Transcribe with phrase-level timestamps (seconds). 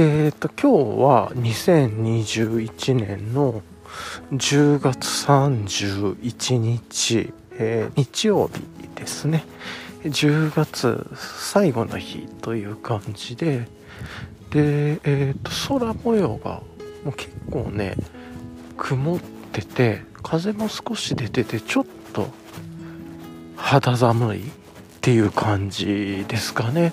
[0.00, 3.62] えっ、と、今日は2021年の
[4.30, 8.62] 10月31日、えー、日曜日
[8.94, 9.44] ですね。
[10.04, 13.66] 10月最後の日という感じで、
[14.50, 16.62] で、えっ、と、空模様が
[17.02, 17.96] もう結構ね、
[18.76, 19.18] 曇っ
[19.50, 22.28] てて、風も少し出てて、ちょっと
[23.56, 24.50] 肌寒いっ
[25.00, 26.92] ていう感じですかね。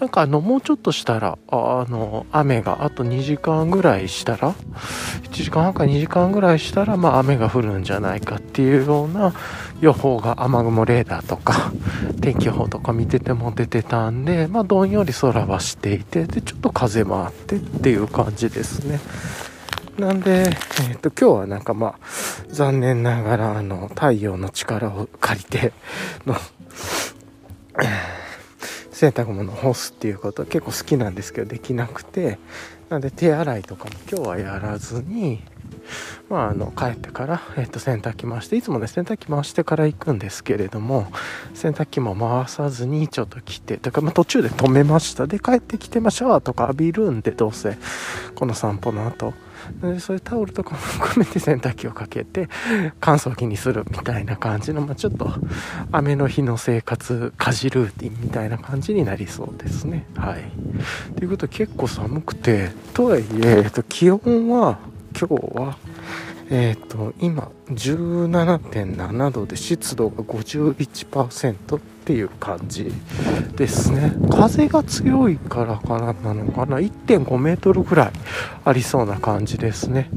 [0.00, 9.32] なんかあの、もうちょっとしたら、あの、雨があと2時間ぐらいしたら、1時間半か2時間ぐらいしたら、まあ雨が降るんじゃないかっていうような
[9.80, 11.72] 予報が雨雲レーダーとか、
[12.22, 19.00] 天気予報とか見てても出てたんで、まあどんより空はしていて、で、ちょっと風もあってっていう感じですね。
[19.98, 21.94] なんで、えっ、ー、と、今日はなんかまあ、
[22.50, 25.72] 残念ながら、あの、太陽の力を借りて
[26.24, 26.36] の、
[28.98, 32.40] 洗濯物を干すっていうこと結構好きなんですけどできなくて
[32.88, 35.40] なんで手洗いとかも今日はやらずに
[36.28, 41.06] まあ、あの帰ってから、えっと洗濯機回していつもね洗濯機回してから行くんですけれども
[41.54, 45.26] 洗濯機も回さずにちょっと来てだからま途中で止めました。
[45.26, 47.78] で帰ってきて、まあ、シャワーとか浴びるんでどうせ
[48.34, 49.32] この散歩の後。
[49.82, 52.48] でそういうタオルとかも含めて洗濯機をかけて
[53.00, 55.30] 乾燥機にするみたいな感じの、まあ、ちょっと
[55.92, 60.06] 雨の日の生活家事ルーティンみたいな感じになりそうですね。
[60.16, 60.44] はい。
[61.16, 64.78] ということで結構寒くてとはいえ、えっと、気温は
[65.18, 65.76] 今日は
[66.50, 72.90] えっ、ー、と今17.7度で湿度が51%っていう感じ
[73.54, 74.14] ですね。
[74.30, 76.78] 風が強いからかななのかな。
[76.78, 78.12] 1.5メートルぐらい
[78.64, 80.08] ありそうな感じですね。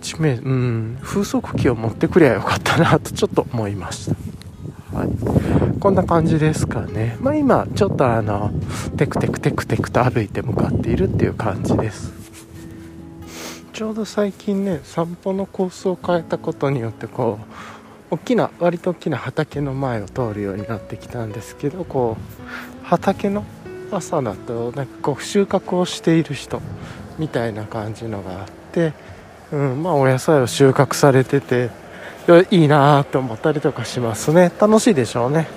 [0.00, 4.98] 地面うん風速機を持ってくりゃよかったなとちょっと思いました。
[4.98, 7.16] はい、こんな感じですかね。
[7.20, 8.50] まあ今、ちょっとあの、
[8.96, 12.12] テクテクテクテクと歩いて向かっているっていう感じです。
[13.72, 17.75] ちょうど最近ね散歩のコースを変えたことによってこう
[18.10, 23.44] 大きな割と大きな畑の前を通るようになってきたんですけどこう畑の
[23.90, 26.60] 朝だとなんかこう収穫をしている人
[27.18, 28.92] みたいな感じのがあって、
[29.52, 31.70] うん、まあお野菜を収穫されてて
[32.50, 34.52] いいなと思ったりとかしますね。
[34.60, 35.48] 楽しいでしょうね。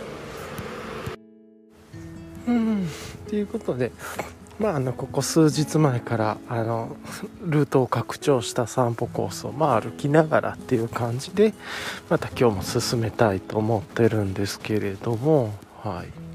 [2.47, 2.87] うん
[3.27, 3.91] ということで
[4.59, 6.97] まあ、あのここ数日前からあの
[7.41, 11.53] ルートを拡張した散歩コースを、まあ、歩きながらっていう感じで
[12.09, 16.29] また今日も進めたいと思ってるんですけれどもはい。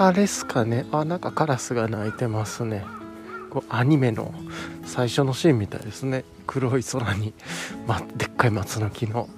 [0.00, 0.86] あれっすかね。
[0.92, 2.84] あなんかカラスが鳴いてますね。
[3.50, 4.32] こうアニメの
[4.84, 6.24] 最初のシーンみたいですね。
[6.46, 7.32] 黒い空に、
[7.86, 9.28] ま、でっかい松の木の。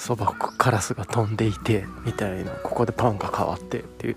[0.00, 4.16] そばカラスが飛んでいてみたいなここでパンが変わってっていう。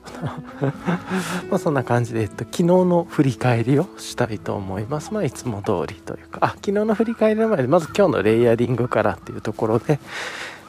[1.51, 5.13] まあそんな感じで、えっと、昨日の振り返りをしたいと思います。
[5.13, 6.39] まあいつも通りというか。
[6.41, 9.99] あ昨日の振り返りの前でまず今日のレイヤリングからっていうところで。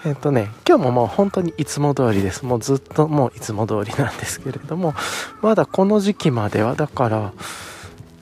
[0.05, 2.45] えっとね、今日ももう本当にいつも通りです。
[2.45, 4.95] もうずっともういつも通りなんですけれども、
[5.43, 7.33] まだこの時期までは、だから、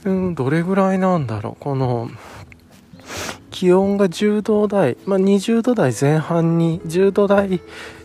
[0.05, 2.11] うん、どれぐらいなんだろう、この、
[3.53, 7.61] 気温が10度台、まあ、20度台前半に10度台っ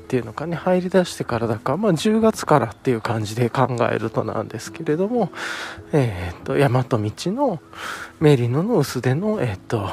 [0.10, 5.32] ていうのかね入り出してからだか、まあ、10月からっていう感じで考えるとなんですけれども、
[5.92, 7.00] えー、っと大和道
[7.32, 7.60] の
[8.20, 9.90] メリノの薄手の、えー、っと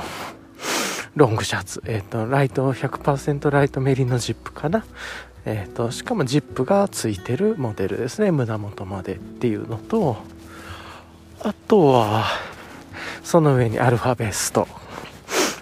[1.17, 4.85] ロングシャツ、えー、っとライト100%ライトメリノジップかな。
[5.47, 8.31] えーと、としかもジップがついてるモデルですね。
[8.31, 10.17] 胸元までっていうのと
[11.43, 12.25] あとは
[13.23, 14.67] その上にアルファベスト。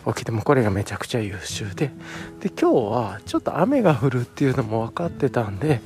[0.06, 1.90] 起きてもこれがめちゃくちゃ優秀で
[2.40, 5.80] で今日はちょっと雨が降るっていうのも分かってたんで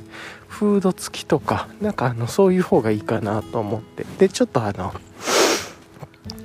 [0.47, 4.05] フード付きとかなんかあのそういう方がいいかなと思って。
[4.17, 4.93] でちょっとあの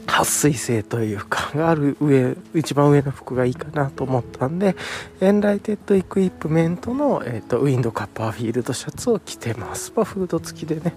[0.07, 4.77] 撥水性というかがある上一番上の服がいいかなと思ったんで
[5.21, 10.95] Enlightened Equipment の、えーと、ウィンド Copperfield シャツを着てます、まあ、フード付きでね。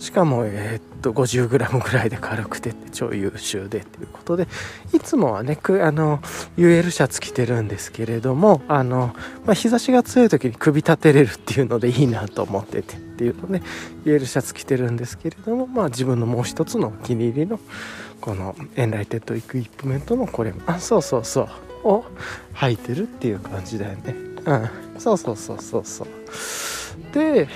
[0.00, 4.48] しかも、えーと、50g ぐらいで軽くて超優秀でということで
[4.92, 6.18] いつもはねあの
[6.56, 13.62] UL シャツ着てるんですけれどもあの、まあ、日差しが強い時に首立てれるっていうのでいいなと思っててっていうので
[14.04, 17.58] UL シャツ着てるんですけれどもまあ自分のもう一つのお気に入りの
[18.20, 21.48] この Enlightened Equipment のこれあそうそうそう。
[21.86, 22.04] を
[22.54, 24.14] 履いてるっていう感じだよね。
[24.44, 24.54] う
[24.96, 25.00] ん。
[25.00, 26.08] そうそうそうそうそう。
[27.12, 27.48] で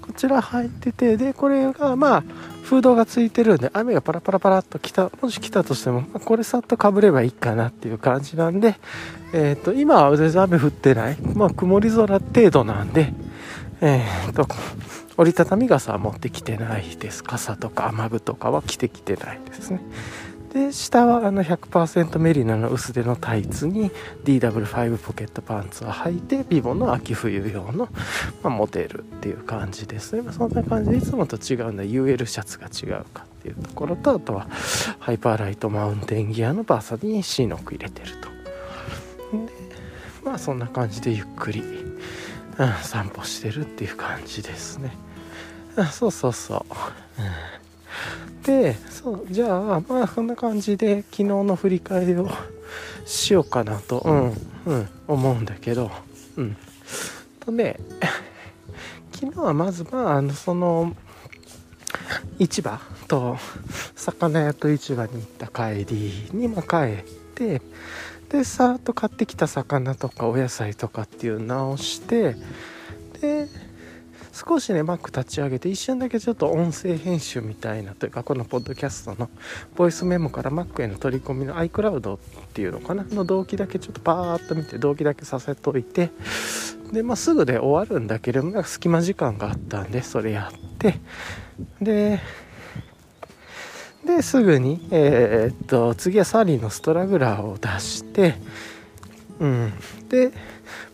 [0.00, 2.24] こちら履いててでこれがまあ
[2.62, 8.76] フードがついてるんで雨がパラパラパラっと来たもし来たとしても、まあ、これさっとかぶればいいかなっていう感じなんで
[9.32, 11.16] えっ、ー、と今は全然雨降ってない。
[11.20, 13.12] まあ曇り空程度なんで
[13.80, 14.46] えっ、ー、と
[15.20, 17.22] 折りたたみ傘は持ってきてないです。
[17.22, 19.82] 傘とか雨具とかは着てきてないですね。
[20.54, 23.90] で下はあの100%メリノの薄手のタイツに
[24.24, 27.90] DW5 ポケットパンツを履いてビボの秋冬用の、
[28.42, 34.48] まあ、モデルっていう感じですね、まあ、そんな感じでいつもと違うんだ UL シャツが違うかっていうところとあとは
[34.98, 38.28] ハイパーライトマウンテンギアのバーサにシーノック入れてると。
[39.46, 39.52] で
[40.24, 45.09] まあそんな感じでゆっくり、うん、散歩してるっていう感じですね。
[45.80, 46.66] あそうそうそ
[48.42, 52.28] う、でそうじゃあまあそんな感じで昨日の振り返りを
[53.06, 55.90] しようかなとうんうん思うんだけど
[56.36, 56.56] うん。
[57.40, 57.76] とね
[59.12, 60.94] 昨日はまずまああのその
[62.38, 62.78] 市場
[63.08, 63.36] と
[63.96, 67.04] 魚屋と市場に行った帰りにま帰っ
[67.34, 67.62] て
[68.28, 72.36] でさーっと買ってきた魚とかお野菜とかっていう直して
[73.20, 73.48] で
[74.46, 79.28] 少しね Mac 立ち上げて一瞬だけちょっと音声編集みたいなというかこのポッドキャストの
[79.76, 82.18] ボイスメモから Mac への取り込みの iCloud っ
[82.54, 86.10] ていうのかなの動機だけちょっとパーッと見て動機だけさせといて
[86.90, 90.94] で、まあ、すぐで終わるんだけれども隙間時間があったんでそれやって
[91.82, 92.20] で
[94.06, 98.36] ですぐに、えー、っと次はサリーのストラグラーを出して
[99.38, 99.72] うん
[100.08, 100.32] で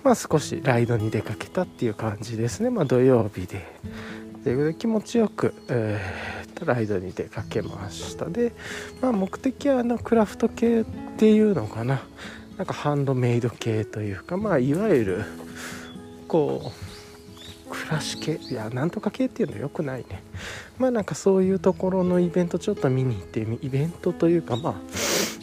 [0.07, 3.67] まあ、少しライドに出かけたっていう感じですね、まあ、土曜日で。
[4.45, 8.27] で気持ちよく、えー、ライドに出かけました。
[8.27, 8.53] で、
[9.03, 10.85] まあ、目的はあのクラフト系っ
[11.17, 12.05] ていうのかな。
[12.57, 15.25] なんかハンドメイド系というか、まあ、いわゆる
[16.29, 16.71] こ
[17.67, 18.39] う暮らし系。
[18.49, 20.23] いやなんとか系っていうのよくないね。
[20.79, 24.75] まあなんかそういうところのイベントちょっと見に行ってみイベントというかまあ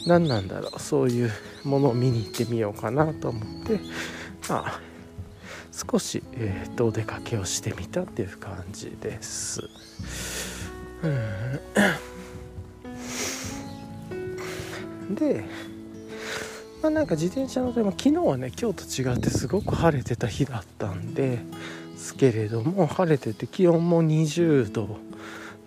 [0.07, 0.79] 何なんだろう。
[0.79, 1.31] そういう
[1.65, 3.81] ものを見に行ってみようかなと思って。
[4.49, 4.81] まあ
[5.71, 9.61] 少し、えー、とお出かけをしてみたっていう感じです。
[15.09, 15.43] で、
[16.81, 21.39] まあ、なんか自転車のでも昨日はね今日と違ってすごく晴れてた日だったんで
[21.97, 24.97] すけれども晴れてて気温も20度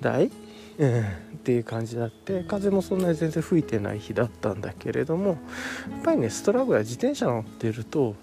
[0.00, 0.30] 台、
[0.78, 1.04] うん、っ
[1.42, 5.38] ていう感じだって風もそんなに全然吹いてない日だったんだけれどもやっ
[6.02, 8.14] ぱりねストラグラー自転車乗ってると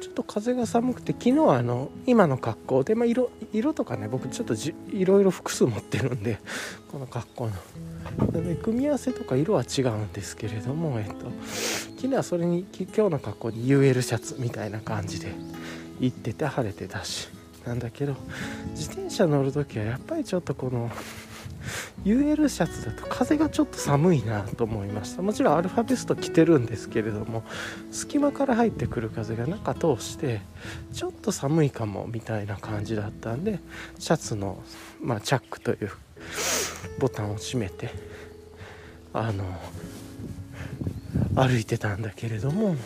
[0.00, 6.38] ちょっと風が寒くて昨日はあの今の格好で、まあ色、色とかね僕ちょっとじいろいろ複数持ってるんで
[6.90, 7.52] この格好の。
[8.32, 11.26] で組み合わせとか色は違うんですけれども、えっと、
[11.96, 15.32] 昨日はそれに今日の格好に UL シャツみたいな感じで
[16.00, 17.28] 行ってて晴れてたし
[17.66, 18.16] なんだけど
[18.70, 20.90] 自転車乗る時はやっぱりちょっとこの
[22.04, 25.22] UL シャツだと風がちょっと寒いなと思いました。
[25.22, 27.42] もちろんアルファベスト着てるんですけれども
[27.90, 30.40] 隙間から入ってくる風が中通して
[30.92, 33.60] ちょっと寒いかもみたいな感じだったんで
[33.98, 34.62] シャツの、
[35.00, 35.90] まあ、チャックという
[36.98, 37.90] ボタンを閉めて
[39.12, 39.44] あの
[41.34, 42.76] 歩いてたんだけれども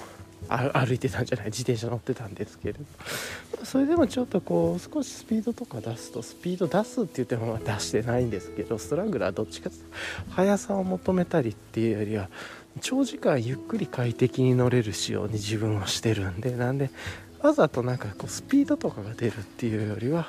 [0.75, 1.47] 歩いてたんじゃない？
[1.47, 2.81] 自転車乗ってたんですけれど。
[3.65, 12.29] それでもちょっとこう少しスピードとか出すとスピード出すって言っても出してないんですけどストラングラーどっちかというと速さを求めたりっていうよりは
[12.83, 16.90] 長時間ゆっくり快適に乗れる仕様に自分はしてるんでなんで
[17.40, 20.28] わざとなんかこうスピードとかが出るっていうよりは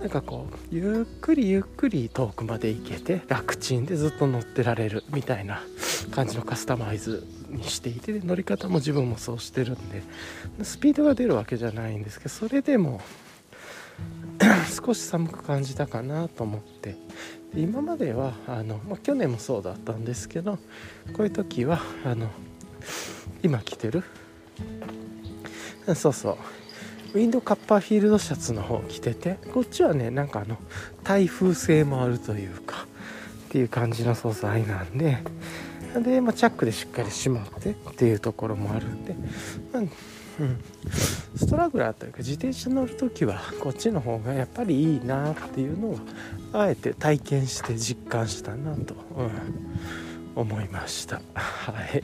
[0.00, 5.62] なんかこうゆっくりゆっくり遠くまで行けて楽ちんでずっと乗ってられるみたいな
[6.10, 10.02] 感じのカスタマイズにしていて乗り方も自分もそうしてるんで
[10.62, 13.00] スピードが出るわけじゃないんですけどそれでも
[14.84, 16.96] 少し寒く感じたかなと思って。
[17.54, 20.56] 今まではあの、まあ、去年もそうだったんですけど
[21.12, 22.30] こういう時はあの
[23.42, 24.04] 今着てる
[25.94, 26.38] そうそう
[27.14, 30.56] ウィンドカッパーフィールドシャツの方着ててこっちはねなんかあの
[31.04, 32.86] 台風性もあるというか
[33.48, 35.18] っていう感じの素材なんで
[36.00, 39.14] で、まあ、チャックでしっかり閉まってっていうところもあるんで、
[39.72, 39.90] ま、うん、
[41.36, 45.98] ストラグラーというか自転車乗る時はこっちの方がやっぱりいいなっていうのを
[46.52, 51.20] あえて体験して実感したなと、うん、思いました。
[51.34, 52.02] はい。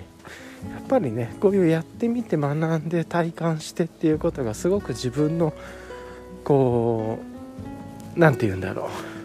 [0.73, 5.53] やっぱりねこういうやってみて学んで体感してっていうことがすごく自分の
[6.43, 7.21] こ
[8.17, 9.18] う何て言うんだろう。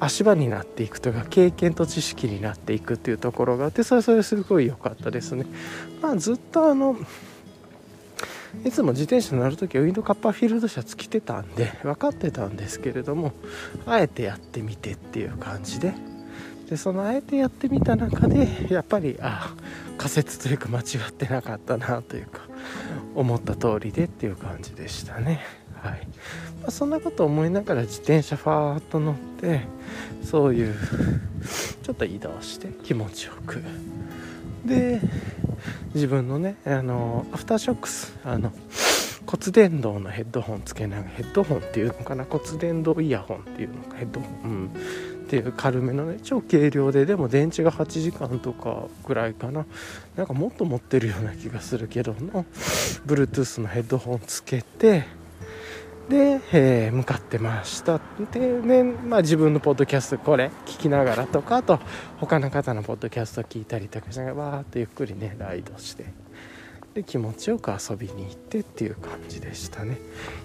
[0.00, 5.46] 足場になっていくというか経験と知識になっていくっていうところがあってそれそれすごい良かったですね。
[6.00, 6.96] まあ、ずっとあの
[8.64, 13.32] いつも自転車乗る時はウィンドカッパーフィールド車着てたんで分かってたんですけれども
[13.86, 15.94] あえてやってみてっていう感じで
[16.68, 19.54] でそのあえてやってみた中でやっぱりあ
[19.96, 22.42] 仮説というか間違ってなかったなというか
[23.14, 25.40] 思った通りでっていう感じでしたね
[25.82, 26.06] はい。
[26.62, 29.60] まあ、そんなこと思いながら自転車ファーッと乗って
[30.22, 30.74] そういう
[31.82, 33.62] ちょっと移動して気持ちよく。
[34.64, 35.00] で
[35.94, 38.52] 自分のねあのアフターショックスあの
[39.24, 42.24] 骨伝導のヘッドホンつけながらヘッドホンっていうのかな？
[42.24, 44.68] 骨伝導イヤホンっていうのかヘッドホン、うん、っ
[45.28, 49.64] ていう軽めのね超軽量ででも電池が8時間とかぐらいかな。
[50.16, 52.44] なんかもっと持ってるような気がするけどの
[53.06, 55.04] Bluetooth のヘッドホンつけて
[56.08, 58.00] で、えー、向かってました。
[58.32, 61.78] でね、まあ、自分のポッドキャストこれ聞きながらとかあと
[62.18, 66.06] 他の方のポッドキャスト聞いたりとかしながらわーっとゆっくりねライドして
[66.94, 69.98] で気持ちよく遊びに行ってっていう感じでしたね。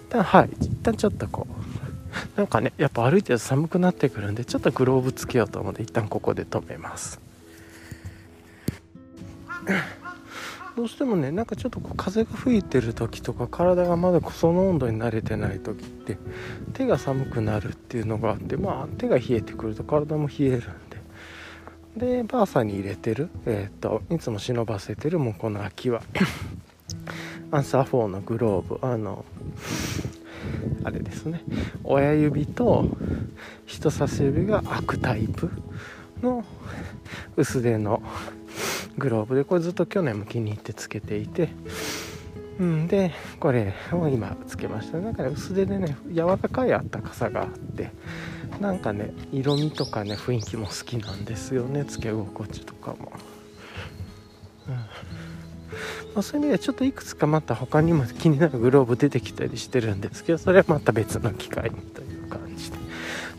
[0.10, 7.22] 一旦はい一旦ちょっとこうなんかねやっぱ歩いてると寒くなってくるんでちょっとグローブつけようと思って一旦ここで止めます。
[10.76, 16.18] どうしてもねなんかちょっとこう風が吹いてる時とか体がまだその温度に慣れてない時って
[16.74, 20.94] 手が寒くなるっていうのがあってまあ手が冷えてくると体も冷えるんで。
[21.96, 26.02] でバーサに入れてる、えーと、いつも忍ばせてるもうこの秋は。
[27.52, 29.24] アンサー4のグローブあの
[30.84, 31.44] あれですね。
[31.84, 32.88] 親指と
[33.68, 35.52] 人差し指が開くタイプ
[36.24, 36.44] の
[37.38, 38.02] 薄手の
[38.98, 41.50] グローブでこれずっと去年も気に入ってつけていて。
[42.60, 45.00] うんでこれを今つけました。
[45.00, 47.92] なんかね薄手でね柔らかいあったかさがあって
[48.60, 51.84] なんかね色味とかね雰囲気も好きなんですよね。
[51.84, 53.12] つけ心地とかも、
[54.68, 54.74] うん。
[54.76, 54.86] ま
[56.18, 62.13] あ、そういう意味ではちょっといくつかまた他にも気になるグローブ出てきたりしてるんですけどそれはまた別の機会にという。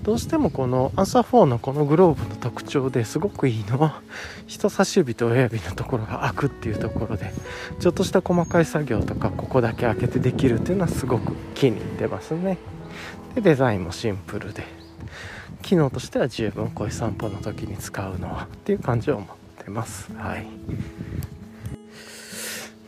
[0.04, 3.78] どうしてもこのアンサー4のこのグローブの特徴ですごくいいの。
[3.78, 4.02] は
[4.46, 7.32] 人差し指と親指のところが開くっていうところで
[7.80, 12.58] ちょっとした細かい作業とかここだけ開けてできるっていうのはすごく気に入ってますね。
[13.34, 14.64] でデザインもシンプルで
[15.62, 19.26] 機能としては十分こういう散歩の時に使うのはっていう感じを持っ
[19.64, 20.12] てます。
[20.18, 20.46] はい。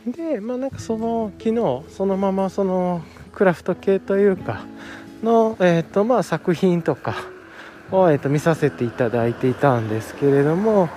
[0.05, 3.01] でまあなんかその昨日そのままその
[3.33, 4.65] クラフト系というか
[5.23, 7.15] の、えーとまあ、作品とか
[7.91, 10.89] を、えーと、見させていただいていたんですけれども、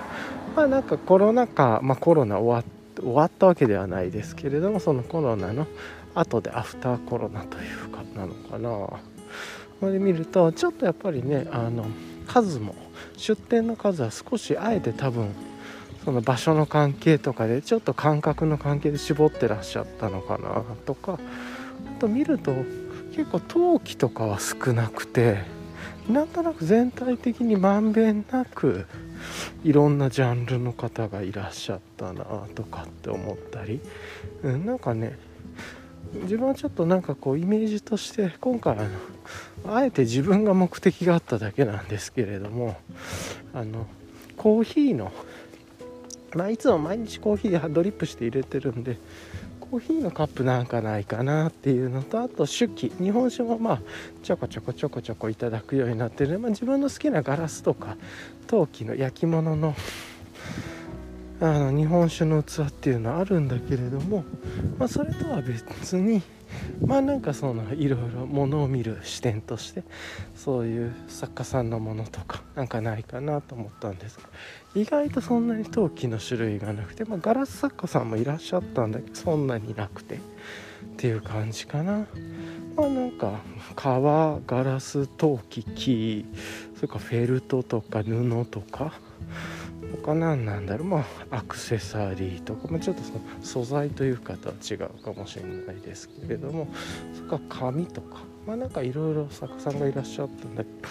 [0.55, 5.65] まあ、なんかコロナ禍、まあ、コロナ終わ終わったわけではないですけれどもそのコロナの
[6.13, 8.69] 後でアフターコロナというかなのかな。
[8.69, 11.87] これで見るとちょっとやっぱりねあの
[12.27, 12.75] 数も
[13.17, 15.33] 出店の数は少しあえて多分
[16.05, 22.53] その場所の関係とかでちょっと感覚の関係で絞ってらっしゃったのかなとかあと見ると
[23.15, 25.43] 結構陶器とかは少なくて
[26.09, 28.85] なんとなく全体的にまんべんなく
[29.63, 32.23] いろんなジャンルの方がいらっしゃったな
[32.55, 33.79] とかって思ったり、
[34.43, 35.17] うん、なんかね
[36.13, 38.81] 自分はちょっとなんかこうイメージとして今回あ
[39.65, 42.77] のあえて自分が目的があっただけなんですけれども
[43.53, 43.87] あの
[44.35, 45.11] コーヒーの
[46.33, 48.97] まあいつも毎日コーヒードリップして入れてるんで
[49.71, 53.81] コーヒーのカップなんかないかなっていうのとあと酒器日本酒もまあ
[54.21, 57.95] ちょこちょこちょこちょこいただくようになってる、まあ、自分の好きなガラスとか
[58.47, 59.73] 陶器の焼き物の
[61.39, 64.25] あの日本酒の器っていうのはあるんだけれども、
[64.77, 66.21] まあ、それとは別に
[66.85, 69.83] まあなんかそのいろいろものを見る視点として
[70.35, 74.19] そういう作家さんのものとかなんかないかなと思ったんです
[74.73, 80.19] 意外とそんなに陶器の種類がなくて、まあ、ガラス作家さんもいらっしゃったんだけどそんなになくてっ
[80.97, 82.07] ていう感じかな。
[82.75, 83.39] まあなんか
[83.75, 86.25] 革ガラス陶器木
[86.75, 88.93] それかフェルトとか布とか
[90.03, 96.67] 他何なんだろうまあアクセサリーとか、まあ、ちょっとその素材というかとは違うかもしれないですけれども
[97.13, 100.87] それか紙とかまあなんかいろいろ作家さんがいらっしゃったんだけど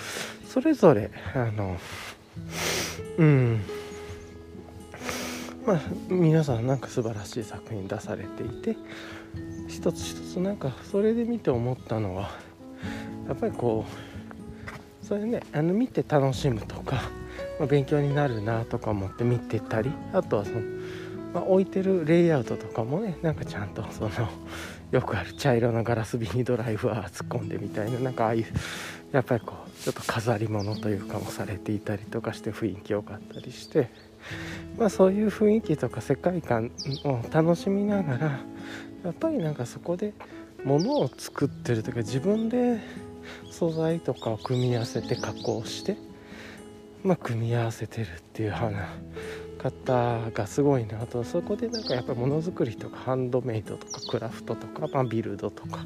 [0.47, 1.79] それぞれあの
[3.19, 3.61] うん。
[5.67, 8.77] まあ皆さんなんか素晴らしい作品出されていて
[9.69, 12.31] 一つ一つなんかそれで見て思ったのは
[13.29, 13.85] やっぱりこ
[15.03, 17.03] うそれねあの見て楽しむとか
[17.61, 20.61] まあ、勉強になるなとか思って見てたりあとはその、
[21.35, 24.11] まあ、置いてるレイアウトとかもねなんかちゃんとその
[24.91, 28.47] よくある茶色のガラス瓶にドライバー突っ込んでみたいななんかああいう
[29.13, 33.91] やっぱりこうちょっと飾り物というかもされていたりとかして雰囲気良かったりして
[34.79, 36.71] まあそういう雰囲気とか世界観
[37.05, 38.41] を楽しみながら
[39.05, 40.13] やっぱりなんかそこで
[40.65, 42.81] 物を作ってるというか自分で
[43.51, 45.97] 素材とかを組み合わせて加工して
[47.03, 48.89] まあ、組み合わせてるっていう花
[49.59, 51.25] 方がすごいなと。
[51.25, 55.85] そこでなんかやっぱりものづくりとかハンドメイドとかクラフトとか、まあ、ビルドとか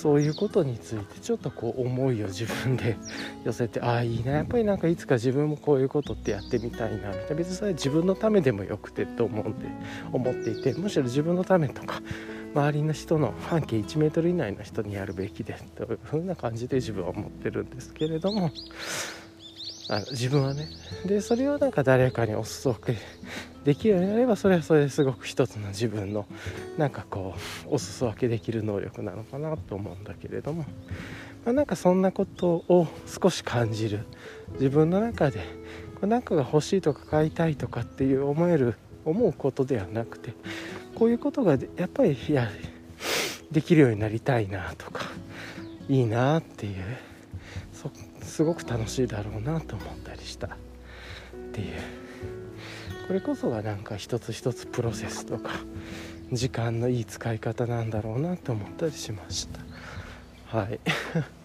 [0.00, 2.96] そういうことについてちょっとこう思いを自分で
[3.44, 7.36] 寄せてああいいなやっぱりなんかいつか自分もこういうことってやってみたいなみたいな。
[7.36, 9.66] 別にそれは自分のためでもよくてと思うんで
[10.12, 12.02] 思っていてむしろ自分のためとか
[12.54, 18.50] 周りの人の半径1メートル以内の人にやるべきでというふうな感じで自分は思ってるんですけれども
[19.90, 20.68] あの自分はね。
[21.04, 22.98] でそれをなんか誰かにお裾分け
[23.64, 26.26] できるようになればそれはそれですごく一つの自分の
[26.78, 27.34] なんかこ
[27.66, 30.64] うお裾分けできる能力なのかなと思うんだけれども、
[31.44, 34.06] まあ、なんかそんなことを少し感じる
[34.54, 35.40] 自分の中で
[36.02, 40.34] 何かが欲しいとか買いたいとかっていう思える思うことではなくて
[40.94, 42.48] こういうことがやっぱりいや
[43.50, 45.06] できるようになりたいなとか
[45.88, 46.74] いいなっていう
[48.30, 50.50] すごく楽しいだろうなと思ったりしたっ
[51.52, 51.66] ていう。
[53.06, 55.50] これこそがなんか一つ一つプロセスとか
[56.30, 60.58] 時間のいい使い方なんだろうなと思ったりしました。
[60.58, 60.78] はい。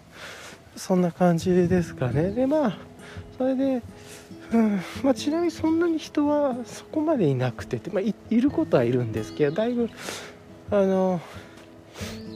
[0.76, 2.30] そんな感じですかね。
[2.30, 2.78] でまあ
[3.36, 3.82] それで
[4.52, 4.80] うん。
[5.02, 9.90] まあ、ちなみにそんなに人はそこまでいなくてまあ、いることはいるんですけどだいぶ
[10.70, 11.20] あの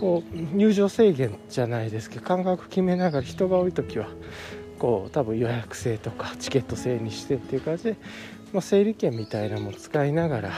[0.01, 4.09] こう入場制限じゃないですけど間隔決めながら人が多い時は
[4.79, 7.97] こう多分予約制とかチケット制にしてっていう感じで、
[8.53, 10.51] まあ、整理券みたいなのも使いながら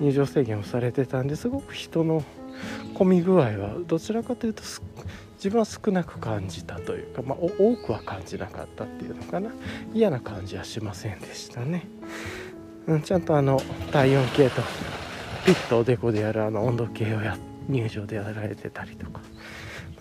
[0.00, 2.24] 入場制限をされてたんですごく人の
[2.94, 4.62] 混み具合はどちらかというと
[5.36, 9.50] 自分は少なく感じたというか、まあ、多くは感じなかったっていうのかな。
[9.94, 11.88] 嫌な感じはしませんでしたね、
[12.86, 13.58] うん、ちゃんとあの
[13.90, 14.60] 体温計と
[15.46, 17.38] ピッとおでこでやるあの温度計をや
[17.68, 19.20] 入場でやられてたりとか。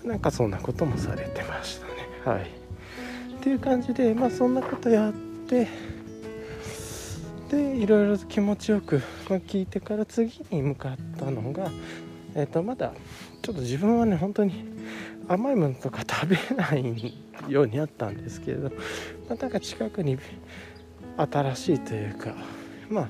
[0.03, 1.93] なんかそんなこともされてましたね。
[2.25, 2.59] はい。
[3.39, 5.13] っていう感じでまあそんなことやっ
[5.47, 5.67] て
[7.49, 11.71] でいろいろ気持ちよく、ま、聞いてから次に向かったのが
[12.35, 12.91] えっ、ー、とまだ
[13.41, 14.65] ちょっと自分はね本当に
[15.27, 17.13] 甘いものとか食べない
[17.47, 18.75] ようになったんですけれど、ま
[19.31, 20.17] あ、なんか近くに
[21.17, 22.35] 新しいというか
[22.89, 23.09] まあ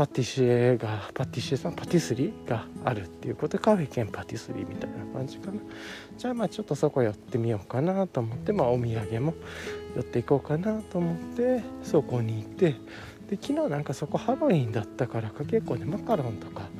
[0.00, 5.60] パティシエがパティシエさんパティスリーがあるっていうことでカフェ兼パティスリーみたいな感じかな。
[6.16, 9.34] じゃあまあちょっとそこ寄ってみようかなと思ってまあお土産も。
[9.94, 12.76] 寄っていこうかなと思ってそこに行って
[13.28, 16.70] で昨日なんかそこハロウィンだったからか結構ねマカロンとか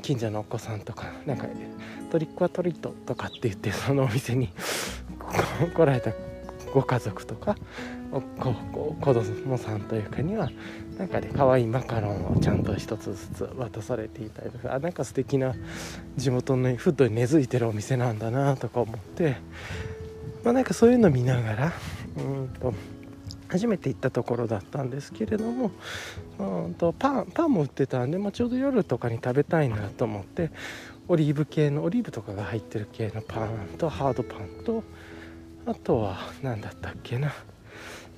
[0.00, 1.46] 近所のお子さんとかなんか
[2.10, 4.48] トリックはトリートとかって言ってそのお店に
[5.74, 6.12] 来られた
[6.72, 7.56] ご家族とか
[8.10, 10.50] 子供さんというかには
[10.98, 15.54] なんかね可愛いマカロンをちゃんと一つずつ渡されていたりとかあなんか素敵な
[16.16, 19.36] 地元のフッドに根付いてるお店なんだなとか思って
[20.44, 21.72] まあなんかそういうの見ながら
[22.16, 22.74] うんと
[23.48, 25.70] 初めて行ったところだったんですけれども
[26.38, 30.50] うんとパンパンも売ってたんで、まあ、ちょうど夜とかに食べたいなと思って
[31.08, 34.84] オリーブ系のオリーブとかが入ってる系のパンとハードパンと
[35.64, 37.32] あとは何だったっけな。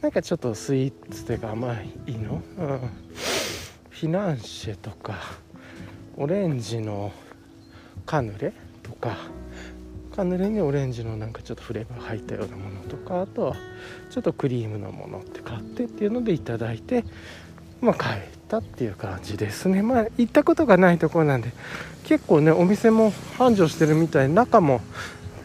[0.00, 1.74] なんかちょっとスイーツというか甘
[2.07, 2.80] いの、うん、
[3.90, 5.14] フィナンシェとか
[6.16, 7.12] オレンジの
[8.07, 8.52] カヌレ
[8.83, 9.16] とか。
[10.14, 13.22] カヌレにオレンジのなんかちょっとフレーバー入ったようなものとか。
[13.22, 13.57] あとは
[14.11, 17.04] ちょっとクリームのものって買ってっていうのでいただいて。
[17.80, 18.11] まあ帰っ
[18.48, 19.83] たっていう感じですね。
[19.83, 21.50] まあ行ったことがないところなんで。
[22.04, 24.28] 結構ねお店も繁盛してるみたい。
[24.28, 24.80] 中も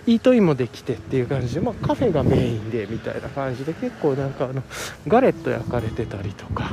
[0.10, 4.64] イートインもできてっていう感じで、まあ、カフェがメインでみたいな感じで結構なんかあの
[5.08, 6.72] ガレット焼かれてたりとか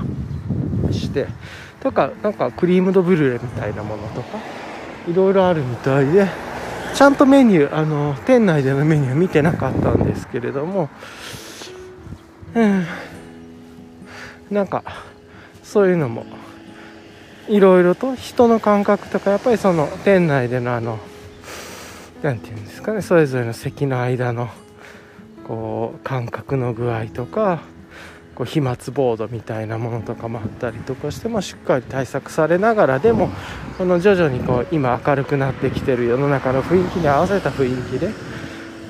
[0.90, 1.26] して
[1.80, 4.38] とかなんかクリームドブルレみたいなものとか
[5.08, 6.28] いろいろあるみたいで
[6.94, 10.88] ちゃんとメニューあの店内でのメニュー見てなかったんですけれども
[12.54, 12.86] うん。
[14.50, 14.84] なんか
[15.62, 16.24] そういうのも
[17.48, 20.98] いろいろと人の感覚とかやっぱりその店内でのあの
[22.26, 24.48] 何て言うんですかねそれぞれの席の間の
[25.46, 27.60] こう感覚の具合とか
[28.34, 33.30] こう飛沫ボードみたいなものとかもあったりとかして、まあ、しっかり対策されながらでも
[33.78, 38.10] この徐々にこう今明るくなってきてる世の中の雰囲気に合わせた雰囲気で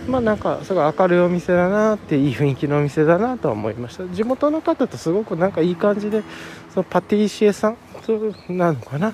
[0.09, 4.07] まあなんかすごい明るいお店だなっていい雰囲気のお店だなと思いました。
[4.09, 6.23] 地元の方とすごくなんかいい感じで
[6.73, 7.77] そのパティシエさん
[8.49, 9.13] なのかな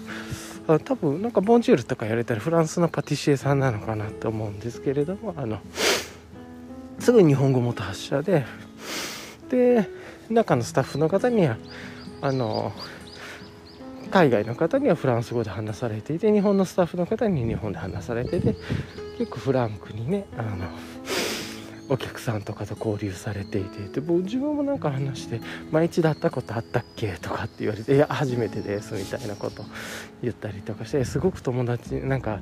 [0.75, 5.61] あ多分なんかボンジュールとかやれたらフランスのパティシエさんなのかなと思うんですけれどもあの
[6.99, 8.45] すぐ日本語元発射で
[9.51, 9.89] で
[10.31, 11.57] 中のスタッフの方には
[12.21, 12.73] あの
[14.11, 18.55] 海外の方にはフランス語で話されていて日本のスタッフの方に日本で話されてて
[19.19, 20.67] 結構フランクにねあの
[21.88, 25.40] お客さんとかと交流されていてで僕自分もなんか話して
[25.71, 29.64] 「毎日だったことあったっけ?」とかって言われて「いや初めてです」みたいなこと
[30.23, 32.40] 言ったりとかしてすごく友達なんか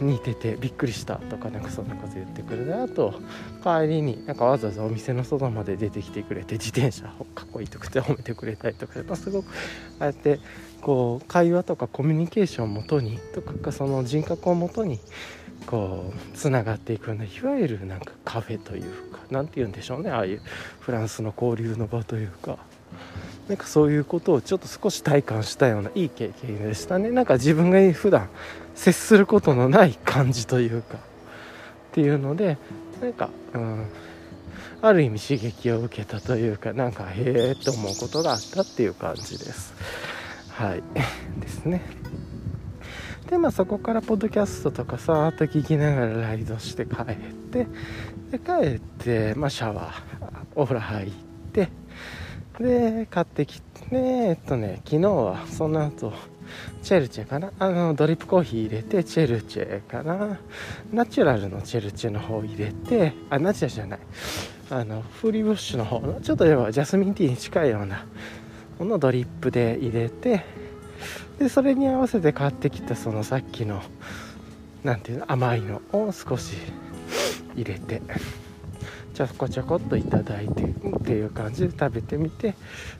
[0.00, 3.14] 似ててびっくりしたとかなんかそんなこと言ってくれてあと
[3.62, 9.46] 帰りになんかわざわざお店の外まで出てきてくれて自転車かっこいいとかって褒めてくれたりとかやっぱすごく
[9.98, 10.40] ああやって
[10.82, 15.00] こう会話とかコミュニケーションをもとにとかその人格をもとに
[15.66, 20.10] こうつながっていくようないわゆるなんかカフェというか何て言うんでしょうね。
[20.10, 20.42] ああいう
[20.80, 22.58] フランスの交流の場というか
[23.48, 27.10] なんかそういうことをちょっと少し体感したようないい経験でしたね。
[27.10, 28.28] なんか自分が普段
[28.74, 31.00] 接することのない感じというかっ
[31.92, 32.58] ていうので
[33.00, 33.86] なんか、うん、
[34.82, 39.74] ある意味刺激を受けたというかなんかへえと思うことがあったっていう感じです。
[40.50, 40.82] はい。
[41.40, 41.82] ですね。
[43.28, 47.16] でまあそこからポッドキャストとかさーっと聞きながらライドして帰っ
[47.50, 47.66] て
[48.30, 50.02] で帰って、まあ、シャワー
[50.54, 51.10] お風呂入っ
[51.52, 51.68] て
[52.58, 56.12] で買ってきてえっとね昨日はその後
[56.82, 57.52] チェルチェかな？
[57.58, 60.38] あのドリップコーヒー入れてチェルチェかな？
[60.92, 63.98] ナチュラルのチェルチェの方入れてあナチュラルじゃない。
[64.70, 68.06] あのフリーブッシュの方のちょっとではジャスミンティーに近いような
[68.78, 70.44] このドリップで入れて
[71.38, 73.82] でそれに合わせて買ってきたそのさっきの
[74.84, 76.56] 何ていうの甘いのを少し
[77.54, 78.02] 入れて
[79.14, 82.54] ちょこちょこっといただいてっていう感じで食べてみて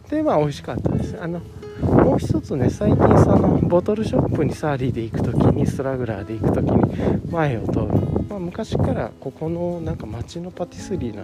[0.08, 1.18] でまあ美味しかったです。
[1.20, 1.40] あの
[1.82, 11.22] もう一つね最近そのボトルショップにサーリーで行く時にストラグラーで行く時に前を通る、まあ、昔からここのなんか街のパティスリーな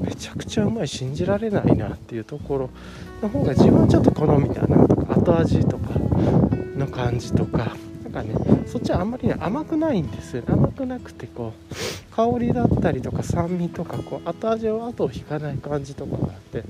[0.00, 2.70] めちゃくちゃうまい信じられないなっていうところ
[3.22, 5.90] の方が自分はちょっと好みだなとか後味とか
[6.76, 8.34] の感じとかなんかね
[8.66, 10.44] そっちはあんまりね甘くないんですよ。
[10.46, 16.62] 甘くなくてこう香りだったりとか酸味とかこう後味を後を引かない感じとかがあって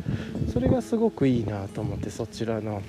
[0.53, 2.83] それがすごくいいなと思ってそちらの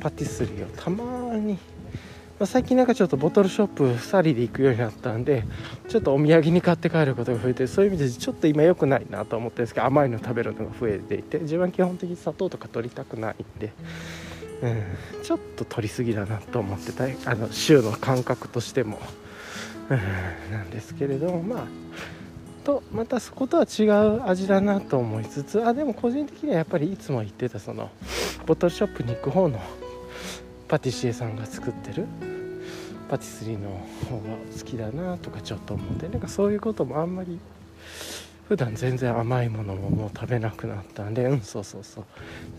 [0.00, 1.58] パティスリーをたまに、
[2.38, 5.44] ま、最近なんかちょっとボトルショップ2人で行くようになったんで
[5.88, 13.72] ちょっとお土産に買って帰ることが増えてそういう意味でちょっと今良くないなと思ってるんですけど甘いの食べるのが増えていて自分は基本的に砂糖とか取りたくないんで。
[14.60, 14.82] うん、
[15.22, 18.98] ちょっと取りすぎだなと思ってたあの週の感覚としても、
[19.88, 21.66] うん、なんですけれどもまあ
[22.64, 27.88] とまたそことは違う味だなと思いつつあでも個人的にはやっぱりいつも言ってたその
[28.46, 29.60] ボトルショップに行く方の
[30.68, 32.06] パティシエさんが作ってる？
[33.08, 33.70] パティスリーの
[34.10, 37.38] 方が好きだなとかちょっと思ってなんかそういうこともあんまり
[38.48, 42.02] 普段全然甘いものももう食べなくなったんでうんそうそうそ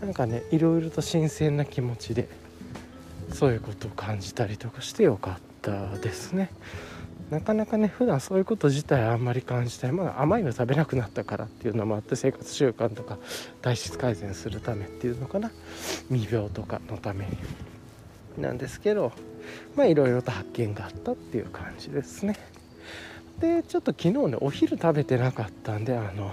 [0.02, 0.04] う。
[0.04, 2.28] なんかねいろいろと新鮮な気持ちで
[3.32, 6.50] そういうことを感じたりとかしてよかったですね。
[7.30, 9.92] なかなかね普段そういうこと自体あんまり感じたい。
[9.92, 13.18] まだ甘いの食べなくなったからっていうのもあって生活習慣とか
[13.62, 15.52] 体質改善するためっていうのかな。
[16.08, 17.36] 未病とかのために。
[18.40, 19.12] なんですけど
[19.76, 22.36] まあいろいろと発見があったっていう感じですね。
[23.40, 26.32] でちょっと昨日ねお昼食べてなかったんであの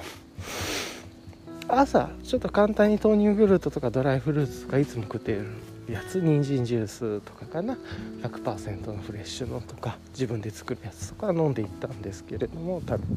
[1.70, 5.48] 朝ちょっと簡単に豆乳グルートとかドライフルーツとかいつも食ってる
[5.90, 7.78] やつ人参ジュースとかかな。
[8.22, 13.08] 100%のフレッシュのとか自分で作るやつとか飲んでいったんですけれども多分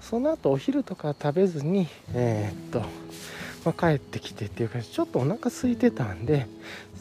[0.00, 2.80] その後お昼とか食べずにえー、っと、
[3.64, 6.46] まあ、帰ってきてっていうかちょっとお腹空いてたんで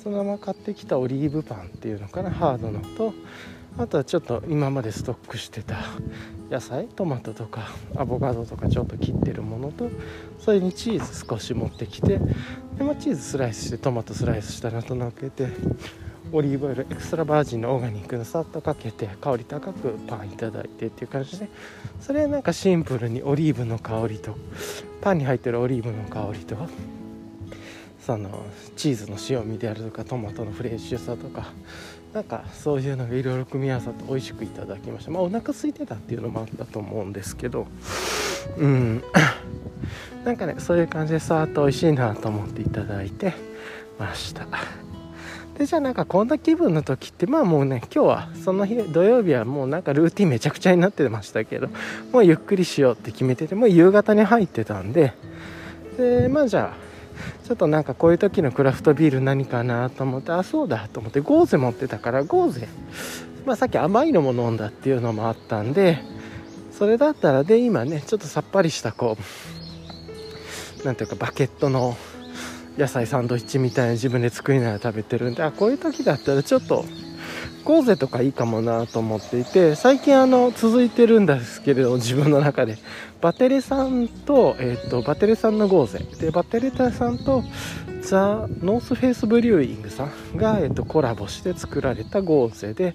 [0.05, 3.11] そのまま買ってきたオリーブパンっていうのかなハードのと
[3.75, 5.77] あとはちょっと今までストックしてた
[6.51, 9.89] 野菜トマトとかアボカドとかちょっと切ってるものと
[10.37, 12.19] それにチーズ少し持ってきて
[12.77, 15.47] で、まあ、チーズスライスしてトマトスライスしたらとのっけて
[16.31, 21.49] オリーブオイルエクストラバージンのオーガニックのさっとかけて香り高くパンいただいてっていう感じで
[21.99, 24.35] それはなんかシンプルにオリーブの香りと
[25.01, 26.55] パンに入ってるオリーブの香りと
[28.05, 31.47] そのチーズの塩味であるとかトマトのフレッシュさとか
[32.13, 35.11] なんかそういうのがいろいろ組み合わさって美味しくいただきました。
[35.11, 37.65] まあお腹空いてたっていうのもあったと思うんですけど
[38.57, 39.03] うん。
[40.23, 43.33] なんかねそういう感じでさーっと美味しいなと思っていただいて
[43.97, 44.47] ました。
[45.57, 51.69] でじゃあなんかこんな気分の時ってまあもうね今日はその日土曜日はもうなんかルーティンめちゃくちゃになってましたけど
[52.11, 55.13] もうゆっくりしようって決めててもう夕方に入ってたんで。
[55.97, 56.84] でまあじゃあ
[57.45, 62.67] ちょっとなんかこういう時のクラフトビール何かなと思ってあそうだと思ってゴーゼ持ってたからゴーゼ。
[63.45, 65.99] まあさっき甘いのも飲んだっていうのもあったんで
[66.71, 71.95] それだったらで今ねちょっとさっぱりしたこう何ていうかバゲットの
[72.79, 76.83] 野菜サンドイッチみたいな自分で作りながら食べてるんであこういう時だったらちょっと
[77.65, 82.77] Gose とかいいかもなと思っていて最近あの続いてるんですけれど自分の中で。
[83.21, 87.43] VERTERE さんと,、えーと、 VERTERE さんの Gose で VERTERE さんと
[88.01, 92.93] ザ・ノースフェイスブリューイングさんが、えーと、コラボして作られた Gose で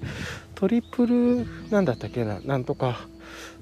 [0.54, 3.08] トリプルなんだったっけななんとか。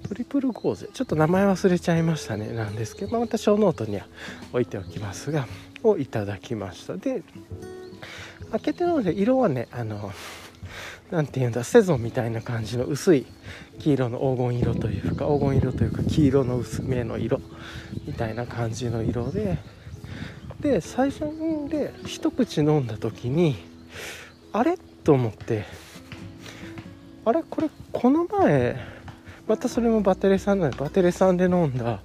[0.06, 2.48] トリプル Gose ちょっと名前忘れちゃいましたね。
[2.48, 4.06] なんですけど、まあ、またショーノートには
[4.52, 5.46] 置いておきますが
[5.82, 6.96] をいただきました。
[6.96, 7.22] で
[8.50, 10.12] 開けてるので色はねあの
[11.10, 13.26] 何て言うんだセゾンみたいな感じの薄い
[13.78, 17.40] 黄色の黄金色というか黄金色というか黄色の薄めの色
[18.06, 19.58] みたいな感じの色で
[20.60, 21.24] で最初
[21.68, 23.56] で一口飲んだ時に
[24.52, 24.76] あれ？
[25.04, 25.64] と思って
[27.24, 27.42] あれ？
[27.48, 28.76] これこの前
[29.46, 32.00] またそれもバテレさんなんでバテレさんで飲んだ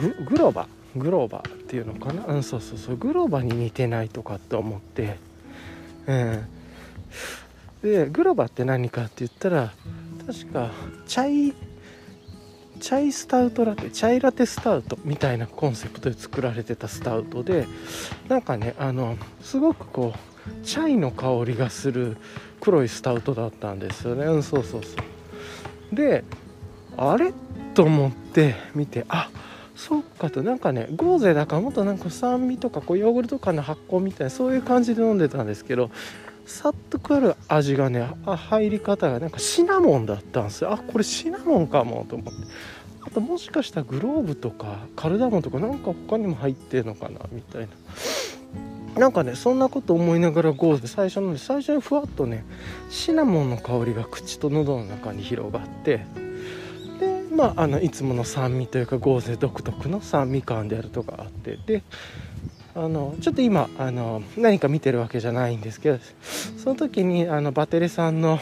[0.00, 2.24] ググローバグローバっていうのかな？
[2.26, 2.96] うんそうそうそう。
[2.96, 5.18] グローバに似てないとかって思って
[6.06, 6.46] うん。
[7.82, 9.72] でグロバって何かって言ったら
[10.26, 10.70] 確か
[11.06, 11.54] チャイ
[12.80, 17.66] チャイスタウトラテチャイラテスタウトみたいなコンセプトで作られてたスタウトで
[18.28, 22.16] なんかねあのすごくこうチャイの香りがする
[22.60, 24.26] 黒いスタウトだったんですよね。
[24.26, 24.96] うんそうそうそ
[25.92, 25.94] う。
[25.94, 26.24] で
[26.96, 27.32] あれ？
[27.74, 29.30] と思って見てあ
[29.74, 30.42] そっかと。
[30.42, 35.90] なんかねゴーゼだからもっとなんか酸味とかこうヨーグルト感の発酵みたいなそういう感じで飲んでたんですけど
[36.46, 40.72] さっとくる味がねあ入り方がなんかシナモンだったんですよ。
[40.72, 42.40] あこれシナモンかもと思って。
[43.06, 47.68] あともしかしたらグローブとかカルダモンとかなんか他にも入ってんのかなみたいな。
[49.00, 52.44] なんかねそんなこと思いながらゴーゼ最初の最初にふわっとね
[52.90, 56.06] シナモンの香りが口と喉の中に広がって
[57.00, 61.82] でまああのいつもの酸味というかゴーゼ独特の酸味感であるとかあってで
[62.76, 65.98] あのちょっと今あの何か見てるわけじゃないんですけど
[66.56, 68.40] その時にあのバテレさんの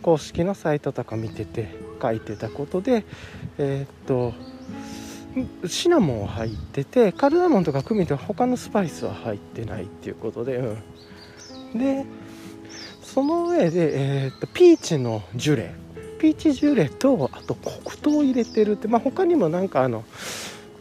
[0.00, 1.68] 公式のサイトとか見てて
[2.00, 3.04] 書いてたことで
[3.58, 4.32] えー、っと
[5.66, 10.78] シナモンは入っててカルダモンとかクミンとか他のスパイスは入ってないっていうことで、う
[11.76, 12.06] ん、で
[13.02, 15.74] その上で、えー、っとピーチのジュレ。
[16.18, 20.04] ピーチジュレとあと黒糖を入れてるって、まあ、他にもなんかあの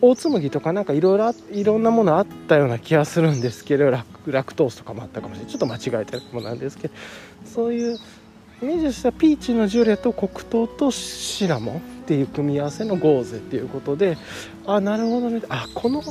[0.06, 5.52] 大紬とかなんかいろいろいろんなものあったような気がするんですけどラクラクトースとかもあったかもしれない。
[5.54, 6.94] ちょっと間違えてるかもなんですけど
[7.46, 7.98] そういう
[8.62, 14.18] イメージしたピーチのジュレと黒糖とシナモンっていう組み合わせのゴーゼっていうことで
[14.66, 15.42] あなるほどね。
[15.48, 16.04] あこの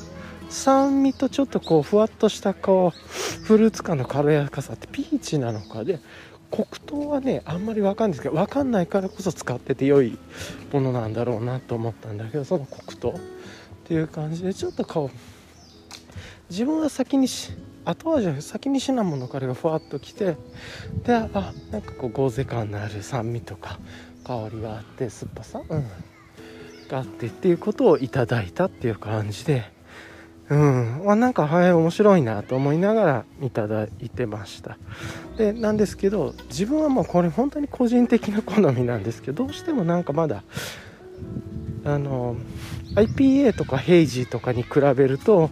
[0.49, 6.01] 酸味とちょっとこうふわっとしたこうフルーツ感の軽やかさってピーチなのかで
[6.51, 10.17] 黒糖はねあんまり分かんないですけど分かんないからこそ使ってて良い
[10.73, 13.21] ものなんだろうなと思ったんだけどその黒糖。
[13.93, 15.17] いう感じでちょっとこう
[16.51, 17.53] 自分は先にし
[17.85, 20.37] 後味は先にシナモンのカレーがふわっときて
[21.05, 23.79] であなんかこうゴーゼ感のある酸味とか
[24.25, 25.85] 香りがあって酸っぱさ、うん、
[26.89, 29.65] があってっていうことをいただいたっていう感じで
[30.49, 34.77] うんあなんかはい面白いなと思いながらいただいてました。
[35.39, 40.45] でなんですけど自分はもうこれ本当に個人的な好みなんですけどどうしてもなんかまだ
[41.85, 42.37] あの
[42.95, 45.51] IPA とかヘイジーとかに比べると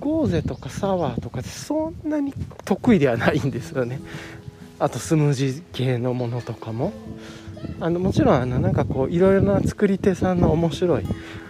[0.00, 2.32] ゴーゼとかサワーとかってそんなに
[2.64, 4.00] 得意ではないんですよね。
[4.78, 6.92] あとスムージー系のものとかも。
[7.80, 11.04] あのもちろんあのなんかこういろいろな作り手さんの面白い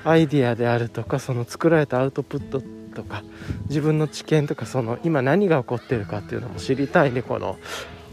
[0.05, 2.63] アイディアであるとかその作られたアウトプット
[2.95, 3.23] とか
[3.69, 7.59] 自分の知見とかその今何が起こってるかっていうのも知りたいねこの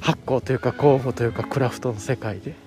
[0.02, 2.65] 発酵というか酵母というかクラフトの世界で。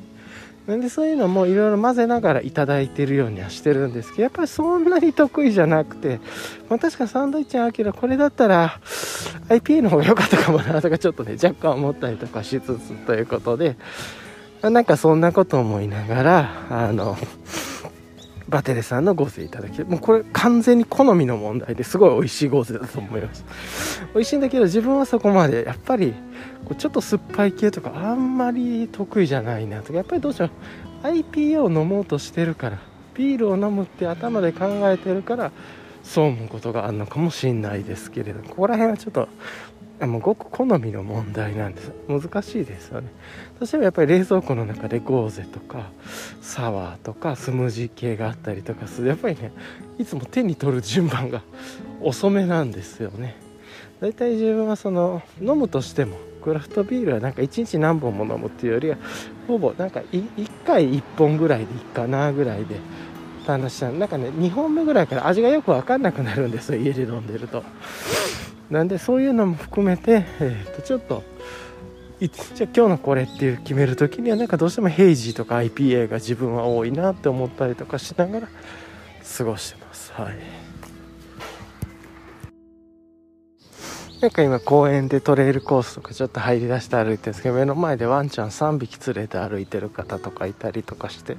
[0.69, 6.21] なんでそういうのもいろいろ混ぜながら頂いてるようにはしてるんですけどやっぱりそんなに得意じゃなくて、
[6.69, 8.79] まあ、確かサンドイッチあけどこれだったら
[9.49, 13.79] IPA の方が良かったかもなとかちょっとね若干思ったりとかしつつということで
[14.61, 17.17] なんかそんなこと思いながらあの
[18.49, 23.45] バテレさんのゴーゼいただきもうこれ完全に好みの問題ですごい美味しいゴーゼだと思います。
[24.15, 26.15] 美味しいんだけど自分はそこまでやっぱり
[26.79, 30.51] ちょっと酸っぱい系とかあんまり得意じゃないなとかやっぱりどうしても
[31.03, 32.79] IPA を飲もうとしてるから
[33.15, 35.53] ビールを飲むって頭で考えてるから
[36.03, 39.29] そう思うことがあるのかもしれないですけれどここら辺はちょっと
[40.07, 41.93] もうごく好みの問題なんです。
[42.09, 43.09] 難しいですよね。
[43.59, 45.91] どうしてもやっぱり冷蔵庫の中でゴーゼとか
[46.41, 49.53] サワーとかスムージー系があったりとかするやっぱりね
[49.99, 51.43] いつも手に取る順番が
[52.01, 53.37] 遅めなんですよね。
[54.01, 58.97] だいたい自分はその飲むとしてもクラフトビールはなんか1日何本も飲むっていうよりは
[59.49, 62.77] ほぼなんか1回1本ぐらいでいいかなぐらいで
[63.47, 67.65] 話したなんかね2本目ぐらいから味がよく分かんなくなるんですよ家で飲んでると。
[68.71, 71.23] なんでそういうのも含めて、えー、とちょっと
[72.21, 78.49] じゃ今日のこれっていう決める時にはなんかどうしてもヘイジーとか IPA が自分は多いなって思ったりとかしながら
[79.37, 80.13] 過ごしてます。
[80.13, 80.69] はい。
[84.21, 91.37] なんか今公園でトレイルコースとかちょっと入りだして歩いてるんですけど目の前でワンちゃん3匹連れて歩いてる方とかいたりとかして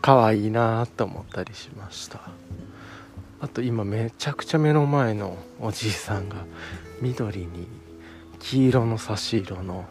[0.00, 2.20] 可愛いなと思ったりしました。
[3.44, 6.46] あと今めちゃくちゃ目の前のおじいさんが
[7.02, 7.68] 緑に
[8.40, 9.84] 黄色の差し色の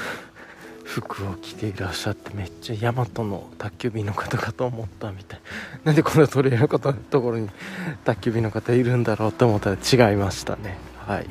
[0.84, 5.40] 服を着ていらっしゃってめっちゃ大和の宅急便の方かと思ったみたい。
[5.84, 7.48] なんでこんなトレイルの方のところに
[8.04, 10.76] 宅急便の方いるんだろうと思ったら違いましたね。
[11.06, 11.26] はい。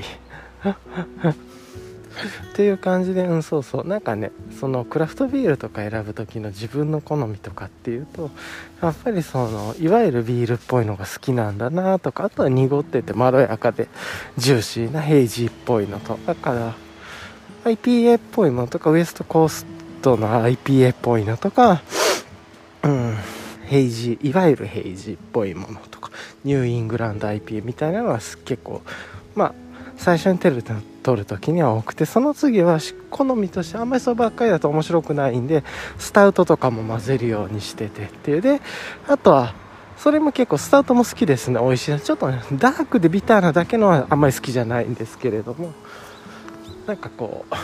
[2.53, 3.87] っていう感じでうんそうそう。
[3.87, 8.31] なんかねそのクラフトビールとか選ぶ時の自分の好みとかっていうと
[8.81, 13.87] やっぱりそのいわゆるビールっぽいのが好きなんだなとかあとは濁っててまろやかで
[14.37, 16.75] ジューシーな hazy っぽいのとだから
[17.65, 19.65] IPA っぽいものとかウエストコース
[20.01, 21.81] トの IPA っぽいのとか
[22.83, 23.15] うん
[23.65, 26.09] hazy いわゆる hazy っぽいものとか
[26.45, 28.81] ニューイングランド IPA みたいなのは結構
[29.35, 29.53] まあ
[29.97, 30.63] 最初にテレビ
[31.03, 32.79] 撮る時には多くてその次は
[33.09, 35.63] 好みとしてあんまりそればっかりだと面白くないんで
[35.97, 38.03] スタウトとかも混ぜるようにしてて。
[38.03, 38.61] っていうで
[39.07, 39.53] あとは
[39.97, 41.59] それも結構スタウトも好きですね。
[41.59, 41.99] 美味しい。
[41.99, 45.73] ちょっとねダークでビターなだけのはあんまり好きじゃないんですけれども。
[46.85, 47.55] なんかこう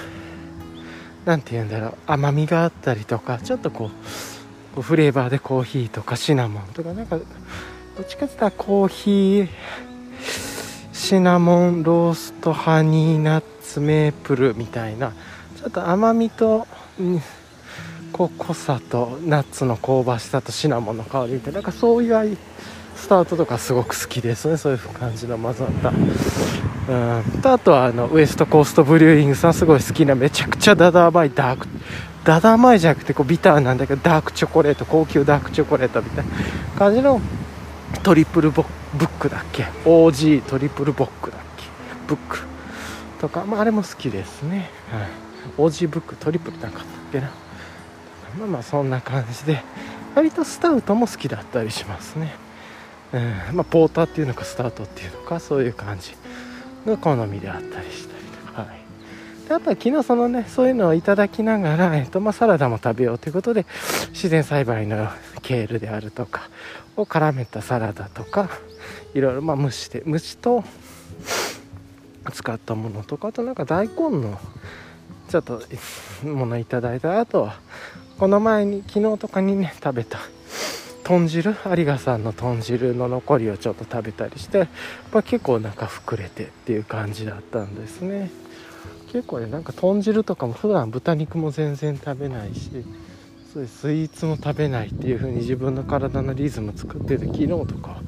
[1.26, 1.93] 何て言うんだろう。
[2.08, 3.91] 甘みがあったりとかちょっとこ
[4.78, 9.48] うフレーバーでコーヒーとかシナモンとかなんかどっちかって言ったらコーヒー
[10.94, 15.12] シナモンローストハニーナッツメープルみたいな
[15.58, 16.68] ちょっと甘みと
[18.12, 22.38] こ濃さとナッツの香ばしさとシナモンの香りみたいななんかそういう
[22.96, 24.56] スタートとかすごく好きですね。
[24.56, 25.90] そういう感じの混ざった。
[25.90, 27.42] うん。
[27.42, 31.68] とあとはあのウエストコーストブリューイングさんすごい好きなめちゃくちゃダダ甘いダーク
[32.24, 36.32] ダダ甘いじゃなくてこうビターなんだけどダークチョコレート高級ダークチョコレートみたいな
[36.78, 37.20] 感じの
[38.02, 41.64] トリプルボブックだっけ？OG トリプルボックだっけ？
[42.08, 42.40] ブック
[43.22, 45.10] とか、まあ、あれも好きですね、はい、
[45.58, 47.32] OG ブックトリプルなかったっけな？
[48.40, 49.64] まあまあそんな感じで
[50.16, 52.36] 割とスタウトも好きだったりしますね、
[53.14, 53.20] う
[53.54, 53.56] ん。
[53.56, 56.16] まあ、ポーターっていうのかスタートっていうのかそういう感じ
[56.86, 58.12] の好みであったりしたりとか、はい、
[59.48, 63.66] であとは昨日そのねそういうのをいただきながら、えっとまあ、サラダも食べようということで
[64.10, 65.10] 自然栽培の
[65.42, 66.50] ケールであるとか
[66.96, 68.50] を絡めたサラダとか
[69.14, 70.64] いろいろまあ蒸して蒸しと
[72.32, 74.40] 使ったものとかあとなんか大根の
[75.30, 75.62] ちょっと
[76.24, 77.60] ものいただいたあとは
[78.18, 80.20] この前に昨日とかにね食べた
[81.04, 84.70] 豚汁有賀さんの豚汁の残りをちょっと食べたりして、
[85.12, 88.32] まあ、結構お腹膨れてっていう感じだったんですね。
[89.13, 92.71] 結構ねなんか豚汁とかも普段豚肉も全然食べないし
[93.54, 98.02] そうスイーツも食べないっていう風に自分の体のリズム作ってて昨日とか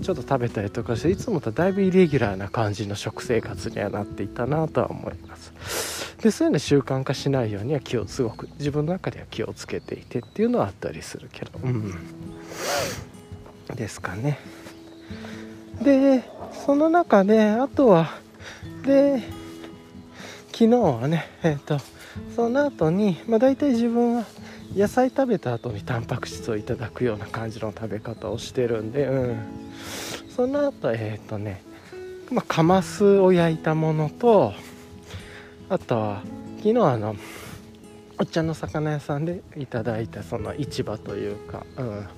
[0.00, 6.16] ちょっと食べたりとかしていつもとだいぶイレギュラーな感じの食生活にはなっていたなとは思います。
[6.22, 11.50] でそういうの習慣化しないようには気をすごく自分の中では気をつけていてっていうのはあったりするけど。
[11.62, 11.94] うん。
[13.74, 14.38] ですかね。
[15.82, 16.24] で
[16.64, 18.14] その中であとは
[18.86, 19.22] で
[20.58, 21.78] 昨日はねえっ、ー、と
[22.34, 24.24] その後にまあ大体自分は
[24.74, 29.38] 野菜食べた後にタンパク質をいただくような感じの食べ方をしてるんで、うん、
[30.34, 31.60] その後えっ、ー、とね、
[32.30, 34.54] まあ、カマスを焼いたものと
[35.68, 36.22] あとは
[36.56, 37.16] 昨日あの
[38.18, 42.08] おっちゃんの魚屋さんでいただいたその市場というか、うん、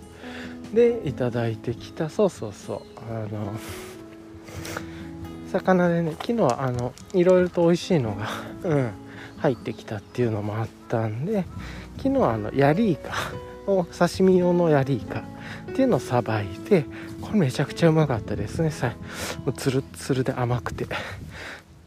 [0.74, 2.80] でいただいてきたそうそうそう
[3.12, 3.58] あの
[5.50, 8.28] 魚でね昨日はあのいろいろと美味しいのが、
[8.64, 8.90] うん、
[9.38, 11.44] 入ってきたっていうのもあったんで
[11.96, 13.12] 昨日はあのヤリイカ
[13.66, 15.22] を刺身用のヤリイカっ
[15.74, 16.84] ていうのをさばいて
[17.20, 18.70] これめちゃくちゃうまかったですね。
[18.70, 18.94] さ
[19.44, 20.86] もうツルツルで甘くて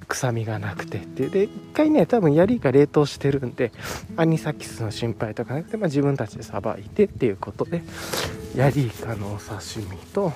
[0.08, 1.28] 臭みがなくてって。
[1.28, 3.71] で一回ね多分ヤリイカ冷凍してるんで
[4.17, 7.81] アニサキスの心配とかなくて、まあ、自分たちでさばいてっていうことで
[8.56, 10.33] ヤリイカのお刺身と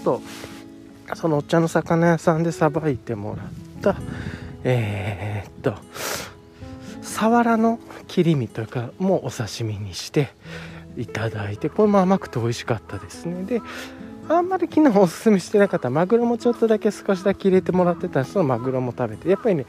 [0.00, 0.20] あと
[1.14, 3.46] そのお茶の魚屋さんでさばいてもらっ
[3.82, 3.96] た
[4.64, 5.74] えー、っと
[7.02, 10.30] サワラの切り身というかもうお刺身にして
[10.96, 13.44] いただいてこれも甘くて美味しかったですね。
[13.44, 13.62] で
[14.28, 19.64] あんまり昨日おすすめしてなかったマグロもちょっとだけ少しだけ入れてもらってたそのマグロも食べてやっぱりね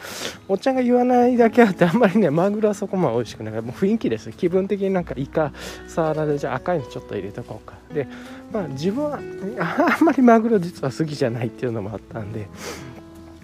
[0.48, 5.54] おっちゃんが言わないだけあってあんまりねマグロはそこまで美味しくないからもう雰囲気です気分的になんかイカ
[5.88, 7.76] サワラでじゃあ赤いのちょっと入れとこうか。
[7.94, 8.08] で
[8.52, 9.20] まあ自分は
[9.60, 12.48] あんまりマグロ実は好きじゃないっていうのもあったんで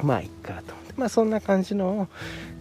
[0.03, 2.07] まあいっかとまあそんな感じの、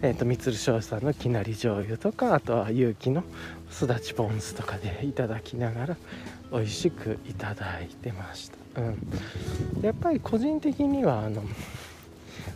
[0.01, 3.23] えーと、みつる商さんのきなり醤油とかあとは有機の
[3.69, 5.97] すだちポン酢とかでいただきながら
[6.51, 8.97] 美味しくいただいてました、うん、
[9.81, 11.43] やっぱり個人的にはあの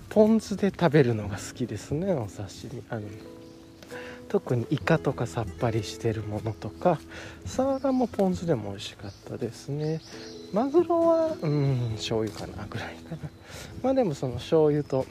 [0.10, 2.84] ポン酢で食べるのが好きですねお刺身。
[2.90, 3.08] あの
[4.28, 7.00] 特にイカとかさっぱりしてるものとか
[7.46, 10.02] サワラもポン酢でも美味しかったですね。
[10.54, 13.18] マグロはうん醤油かなぐらいかな。
[13.82, 15.08] まあでもその醤油と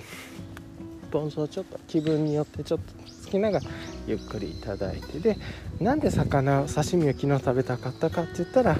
[1.11, 3.67] ポン酢をちょっと気分によってちょっと好きながら
[4.07, 5.37] ゆっくりいただいてで
[5.81, 8.79] なんで魚刺身を昨日食べたかったかって言ったら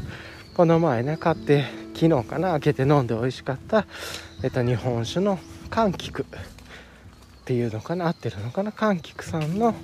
[0.57, 3.87] この前ね買って昨日かな開けて飲んで美味しかった、
[4.43, 5.39] えっと、日本酒の
[5.69, 9.75] 柑橘っていうのかな合ってるのかな柑橘さんの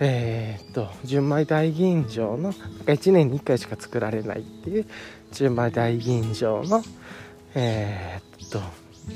[0.00, 4.86] えー、っと純米大吟醸の1年に1回しか作られないっていう
[5.32, 6.82] 純米大吟醸の
[7.54, 8.60] えー、っと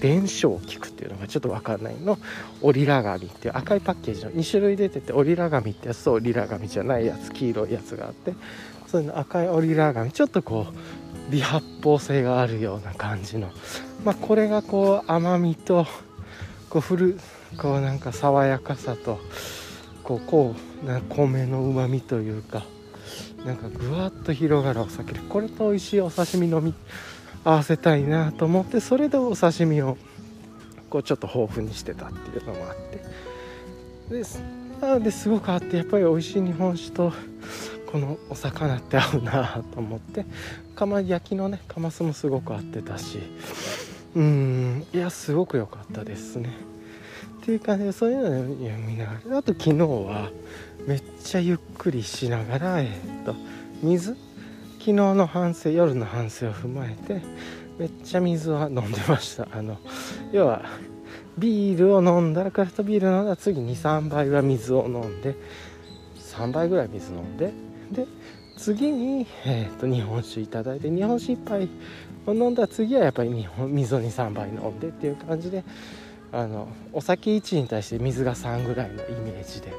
[0.00, 2.18] 伝承菊っていうのがちょっと分かんないの。
[2.60, 8.34] オリラ紙っていう赤いパッケージの2種類出ててオリラ紙ってやつとオリラ紙じゃないやつ黄色いやつがあって
[8.86, 13.50] そういうの赤いオリラ紙ちょっとこう微発泡性があるような感じの
[14.04, 15.86] まあこれがこう甘みと
[16.68, 17.18] こうふる
[17.58, 19.20] こうなんか爽やかさと
[20.02, 22.64] こうこうな米のうまみというか
[23.44, 26.74] なんかぐわっと広がるお酒でこれと美味しいお刺身飲み
[27.44, 29.96] 合わせたいなと思ってそれでお刺身を
[30.90, 33.02] こうちょっと豊富にしてたっていうのもあって。
[34.10, 34.42] です
[34.80, 37.12] なのですごくあってやっぱり美味しい日本酒と
[37.90, 40.24] このお魚って合うなと思って。
[40.74, 43.20] 釜焼きのねカマスもすごく合ってたし。
[44.14, 46.50] うんいやすごく良かったですね。
[47.40, 48.44] っていう感じでそういうのを
[48.78, 50.30] 見ながらあと昨日は
[50.86, 52.88] めっちゃゆっくりしながらえっ
[53.24, 53.34] と
[53.82, 54.16] 水
[54.82, 57.22] 昨日の反省夜の反省を踏まえて
[57.78, 59.46] めっちゃ水は飲んでました。
[59.52, 59.78] あの
[60.32, 60.62] 要は
[61.38, 65.36] ビールを飲んだらクラフトビール飲んだら次23杯は水を飲んで
[66.16, 67.52] 3杯ぐらい水飲んで
[67.92, 68.06] で
[68.58, 71.68] 次に、えーと、日本酒いただいて日本酒1杯
[72.26, 75.62] を飲んだら次はやっぱり日本水を23杯飲んでっていう感じで
[76.32, 79.72] あのお酒1に対して水が3ぐらいのイメージで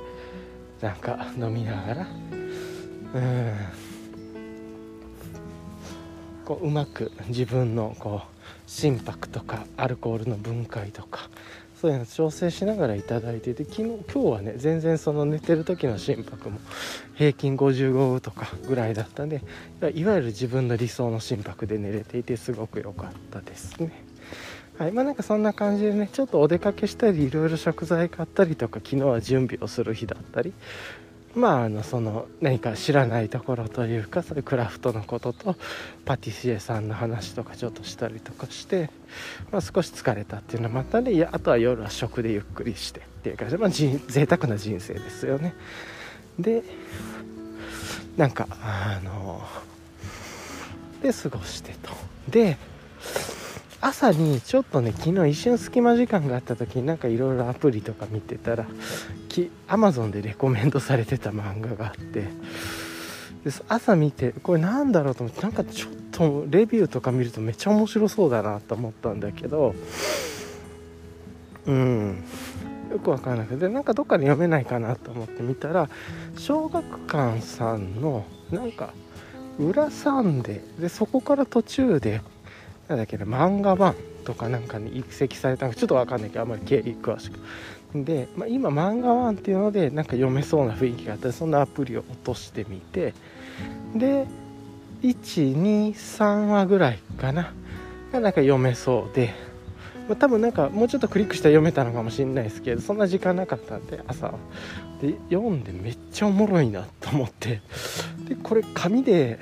[0.80, 2.08] なんか飲みながら
[3.16, 3.83] うん。
[6.46, 11.30] こううまく自分のこう心拍とかアルコールの分解とか
[11.84, 16.60] そういうの調整しながら頂いてて昨日今日はね全然その寝てる時の心拍も
[17.16, 19.42] 平均55とかぐらいだったんで
[19.94, 23.92] いわゆる自分の理想の心拍で寝れていてすごく良かったですね。
[24.78, 30.54] はいまあ、なんかそんな感じでねちょっとお出かけしたりいろいろ食材買ったりとか昨日は準備をする日だったり
[31.36, 35.56] まああのその何か知らないところというかそういうクラフトのことと
[36.06, 38.92] パティシエさんの話とかちょっとしたりとかして、
[39.52, 45.56] まあ、少し疲れたっていうのもあったんであとは夜は食でゆっくりしてっていう感じで、まあ、贅沢な人生ですよね。
[46.38, 46.64] で
[48.18, 49.42] なんかあの
[51.02, 51.92] で過ごしてと。
[52.30, 52.58] で
[53.86, 58.66] 朝にちょっとね昨日一瞬隙間時間があった時になんかいろいろアプリとか見てたら
[59.28, 62.30] きアマゾンでレコメンドされてた漫画があってで
[63.68, 69.76] 朝見てこれなんだろうと思ってなんかちょっとレビューとか見るとめっちゃ面白そうだなと思ったんだけど
[71.66, 72.24] うん。
[72.90, 75.90] よくわからなくてなんかどっかで読めないかなと思って見たら
[76.38, 78.94] 小学館さんのなんか
[79.58, 82.22] 裏サンデーでそこから途中で
[82.88, 87.40] なんだっけな漫画版とかなんかに育積されたのかちょっと分かんないけどあんまり経緯詳しく。
[87.96, 93.14] で、まあ、今漫画版っていうのでなんか読めそうな雰囲気があったらそんなアプリを落としてみて。
[93.96, 94.26] で
[95.04, 97.54] 123話ぐらいかな。
[98.14, 99.34] がなんか読めそうで、
[100.08, 104.34] まあ、多分なんかもうちょっとクリックしたら読めたのかもしれないですけどそんな時間なかったんで朝
[105.02, 107.62] で読んでめっちゃおもろいなと思って。
[108.30, 109.40] でこれ紙で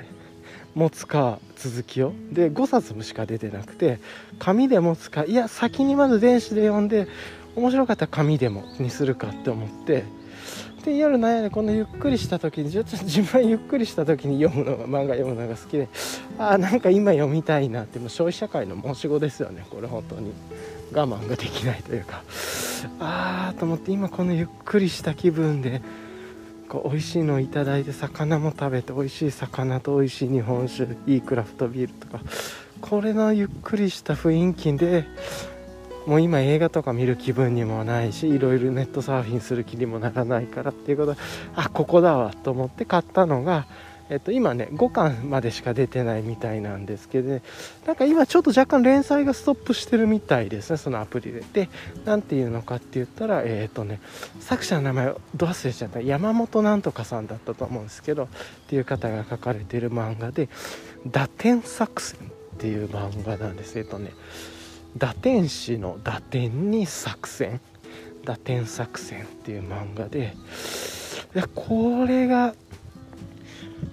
[0.74, 2.12] 持つか続きを。
[2.32, 4.00] で5冊しか出てなくて
[4.38, 7.06] 紙で持つかいや先にまず電子で読んで
[7.54, 10.04] 面白かったら紙でもにするかって思って
[10.84, 15.88] で夜悩んでこのゆっくりした時にちょっと自分はゆっくりした時に読むのが漫画読むのが好きで
[16.38, 20.32] ああんか今読みたいなってもう消費社会の申し子ですよねこれ本当に。
[20.94, 22.22] 我慢ができないというか。
[23.00, 25.80] ああと思って今このゆっくりした気分で
[26.72, 32.20] こう美味しいのをいただいて魚も食べて美味しい魚と美味しい日本酒いいクラフトビールとか
[32.80, 35.04] これのゆっくりした雰囲気で
[36.06, 41.20] もう今映画とか見る気分にもないしいろいろネットサーフィンする気にもならないからっていうことで
[41.54, 43.66] あここだわと思って買ったのが
[44.10, 47.40] えっと、今ね5巻までしか出てないみたいなんですけど、
[47.86, 51.42] なんか今ちょっと若干連載がストップしてるみたいですねそのアプリで。
[51.52, 51.68] で
[52.04, 54.00] 何ていうのかって言ったらえっ、とね
[54.40, 56.00] 作者の名前をど忘れちゃった。
[56.00, 58.28] 山本なんとかさんだったと思うんですけどっ
[58.68, 60.48] ていう方が書かれてる漫画で
[61.06, 62.18] 「打点作戦」
[62.54, 63.78] っていう漫画なんです。
[63.78, 64.12] えっとね
[64.96, 67.60] 打天使の打天に作戦。
[68.24, 70.34] 打天作戦っていう漫画で
[71.34, 72.54] いやこれが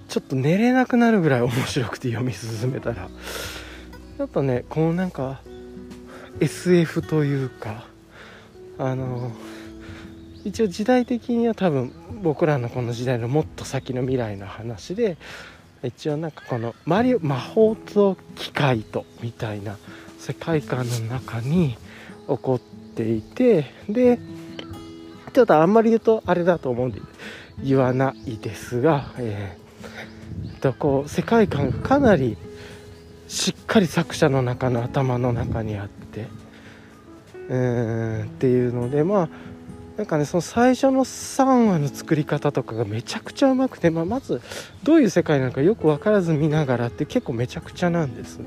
[0.08, 3.08] ちょっと寝れなくなるぐらい面白くて読み進めたら
[4.16, 5.40] ちょっとねこのなんか
[6.40, 7.86] SF というか
[8.78, 9.32] あの
[10.44, 15.16] 一応時代的には多分僕らのこの時代のもっと先の未来の話で
[15.82, 19.76] 一応なんかこのマリオ魔法と機械とみたいな
[20.18, 21.76] 世界観の中に
[22.28, 22.60] 起こっ
[22.94, 24.18] ていてで
[25.32, 27.00] ちょっとあんまり言うとあれだと思うんで
[27.62, 29.56] 言わないですが、え
[30.60, 32.36] とこう世界観がかなり
[33.28, 36.26] しっかり作者の中の頭の中にあって
[37.48, 39.28] うーんっていうのでまあ
[39.96, 44.40] なんかねその最初の3話の作り方とかがめちゃくちゃうまくて、まあ、まず
[44.82, 48.46] どういう世界なのかよく分からず見ながらって結構めちゃくちゃなんですね。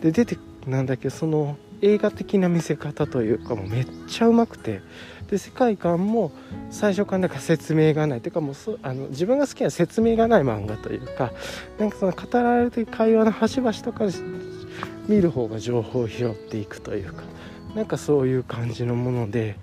[0.00, 4.80] で出てなんだけどその映画的な見せ方というかもうめっちゃうまくて
[5.30, 6.32] で世界観も
[6.70, 11.32] 最初からなんか説明がないというかもうあの自分が好きな説明がない漫画というか
[11.78, 14.04] なんかその語られてる会話の端々とか
[15.08, 17.22] 見る方が情報を拾っていくというか
[17.74, 19.56] なんかそういう感じのもので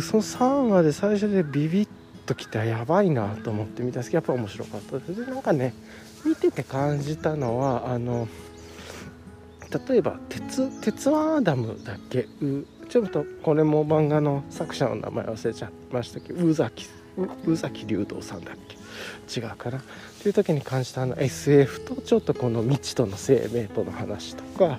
[0.00, 1.88] その3話で最初でビビッ
[2.26, 5.24] ときたやばいなと思って見たんですけどやっぱ面白かったです。
[5.26, 5.74] でなんかね
[6.24, 8.28] 見てて感じたのはあの
[9.88, 12.26] 例えば鉄「鉄腕アダム」だっけ？
[12.88, 16.86] ちょっとこれも漫画の作者の名前忘れちゃいましたけど宇崎
[17.46, 18.76] 宇崎竜道さんだっけ？
[19.40, 19.78] 違うかな？
[19.78, 19.82] っ
[20.22, 24.78] ていう時に感じたあの SF とちょっとこの未知との生命との話とか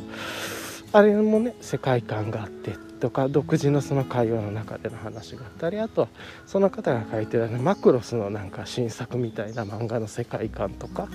[0.93, 6.07] あれもね世界観があってとか独自のその会話の中での話があったりあとは
[6.45, 11.07] その方が書いてるあのマクロスのなんか新作みたいな漫画の世界観とか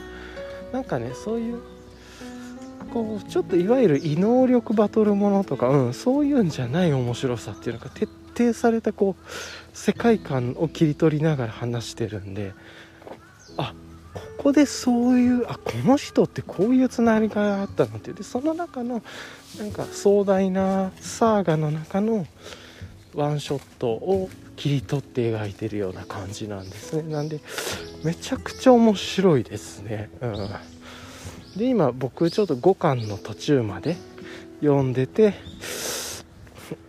[0.72, 1.60] なんかねそういう
[2.92, 9.24] こうちょっといわゆる異能力バトルものとか、うん、そういうんじゃない面白さっていうのが徹底されたこう
[9.72, 12.52] 世界観を切り取りながら話してるんで
[13.56, 13.74] あ
[14.12, 19.02] ここでそういうあこの人ってこういうつながりがあったのってでその中の
[19.58, 22.26] なんか壮大なサーガの中の
[23.14, 27.02] ワンショットを切り取って描いてるような感じなんですね。
[27.12, 27.40] なんで
[28.04, 30.10] めちゃくちゃ面白いですね。
[30.20, 30.50] うん。
[31.56, 33.96] で今僕ちょっと5巻の途中まで
[34.60, 35.34] 読んでて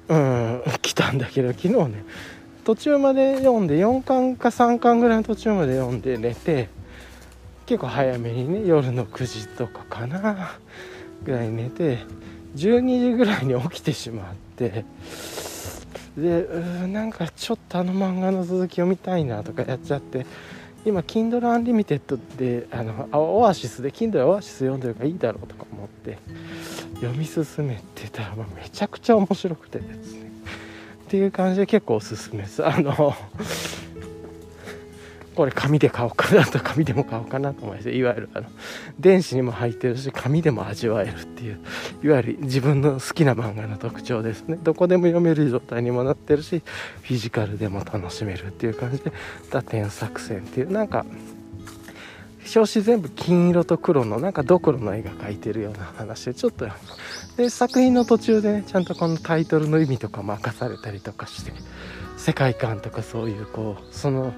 [0.07, 2.05] うん 来たんだけど昨日ね
[2.63, 6.69] 途中まで読んで4巻か3巻ぐらいの途中まで読んで寝て
[7.65, 10.57] 結構早めにね夜の9時とかかな
[11.23, 11.99] ぐらい寝て
[12.55, 14.85] 12時ぐらいに起きてしまって
[16.17, 20.25] でうなんかちょっとあの漫画の続き読みたいなとかやっちゃって
[20.85, 26.17] 今 Kindle Unlimited であのオアシスで Kindle オアシス読んでるからいいだろうとか思って
[26.95, 30.31] 読み進めてたらめちゃくちゃ面白くてですね。
[31.05, 32.65] っていう感じで結構おすすめです。
[32.65, 33.15] あの
[35.35, 38.47] これ紙で買おうかなと紙でも買おうかなと思いましていわゆるあの
[38.99, 41.59] 電子にも入ってるし紙でも味わえるっていう
[42.03, 44.57] いわゆる自分の好きな漫画の特徴ですね。
[44.61, 46.61] どこでも読める状態にもなってるし
[47.01, 49.11] フィジカルでも楽しめるっていう感じで
[49.51, 51.05] 打点作戦っていうなんか
[52.55, 56.67] 表紙全部金色と黒のなんかドクロの絵が描いてるような話でちょっと
[57.37, 61.53] で作品の途中でねちゃんとこのタイトルの意味とかも明かされたりとかして
[62.17, 64.33] 世界観とかそういうこうその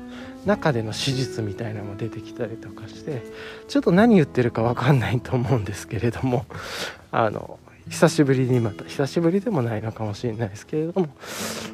[0.46, 3.24] 中での史実みたいなのも出てきたりとかして
[3.68, 6.46] ちょっと何言ってるか分かんないと思うんですけれども
[7.12, 11.10] あの久しぶりにまた久しぶりでもないのかもしれないですけれども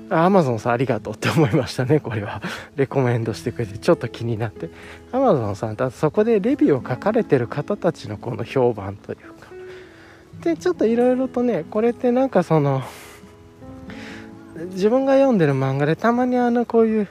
[0.10, 2.42] アマゾンさんありがとうって思いましたねこれは。
[2.76, 4.70] レコメンドしてくれてちょっと気になって。
[5.14, 9.52] アマゾンさんだそこでレビューを書かれてる方たちのこの評判というか。
[10.44, 12.84] でちょっといろいろとねこれってなんかその
[14.72, 17.08] 自分が読んでる漫画でたまにあのこういう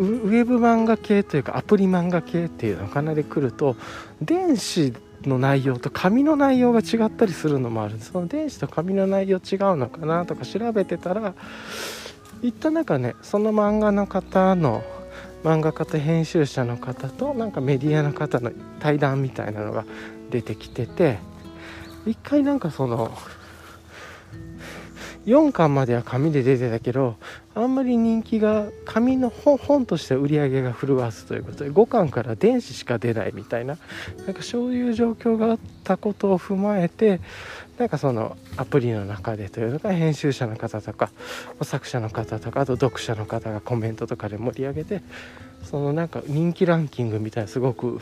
[0.00, 3.76] ウェブ漫画系というかアプリ漫画系っていうのかなで来ると
[4.22, 11.34] 電子の内容と紙の内容が違ったりするのもあるその電子と紙の内容違うのかなとか調べてたら
[12.40, 14.82] 一旦なんかねその漫画の方の
[15.44, 19.84] 漫画家と編集者の方となんかメディアの方の対談みたいなのが
[20.30, 21.18] 出てきてて
[22.06, 23.12] 一回なんかその
[25.30, 27.16] 4巻までは紙で出てたけど
[27.54, 33.78] あんまり人気が紙の本として売り上げが振るわずということで5巻から電子しか出ないみたいな
[34.26, 37.20] なんかそういう状況があったことを踏まえて
[37.78, 41.10] なんかそのアプリの中でというのが編集者の方とか
[41.62, 45.02] 作者の方とかあと読者の方がコメントとかで盛り上げて
[45.62, 48.00] そのなんか人気ランキングみたいなすごく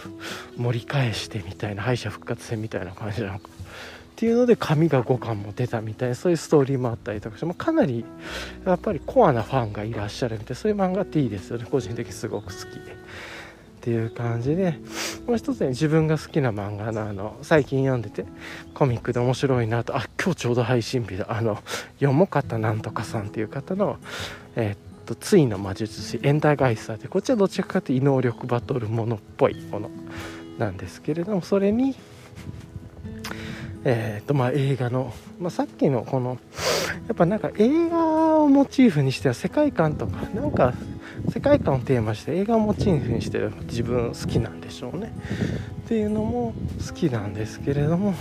[0.56, 3.50] 盛り返してみたいな敗者復活戦みたいな感じなのか。
[4.18, 8.04] っていうので紙が5巻も出たみたいなそういうストーリーもあったりとかしてもかなり
[8.66, 12.98] やっぱりコアなファンがいらっしゃるみたいそういう漫画っていいですよね個人的にすごく好きで。
[13.78, 14.74] っていう感じで
[15.24, 18.24] もう一つね自分が好きな漫画のあの最近読んでて
[18.74, 21.62] コミックで面白いなとあ今日ちょうど配信日だあの
[22.00, 23.98] 読もかったなんとかさんっていう方の
[24.56, 29.90] えー、っとついの魔術師エンダーガイスターでこっちはどちらかというと異能力バトルものっぽいもの
[30.58, 31.94] なんですけれどもそれに
[33.84, 36.38] えーとまあ、映画の、まあ、さっきのこの
[37.06, 40.74] やっぱなんか映画をモチーフにしては世界観とかなんか
[41.32, 45.12] 世界観をテーマして映画をモチーフにしてる自分好きなんでしょうね。
[45.84, 46.52] っていうのも
[46.86, 48.14] 好きなんですけれども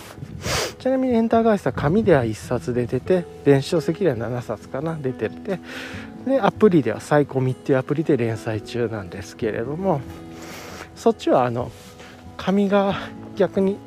[0.79, 5.59] ちなみにエンターガイスは紙では1冊で出て電子書籍では7冊かな出てて
[6.25, 9.99] でアプリではサイコミっていうアプリで連載中なんですけれども
[10.95, 11.69] そっちはあの
[12.37, 12.95] 紙が
[13.35, 13.77] 逆に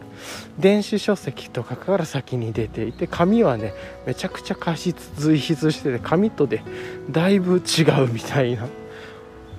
[0.61, 3.73] 電子書籍とかから先に出ていて紙はね
[4.07, 6.63] めちゃくちゃ過失随筆してて紙とで
[7.11, 8.69] だいぶ違うみたいな、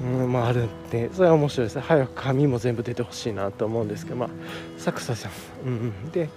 [0.01, 1.75] うん、まああるんでそれは面白いです。
[1.75, 4.29] ね早く紙も全部出てほしいなと思うんですけどまあ
[4.77, 5.31] サクサさん、
[5.65, 5.75] うん、う
[6.07, 6.29] ん、で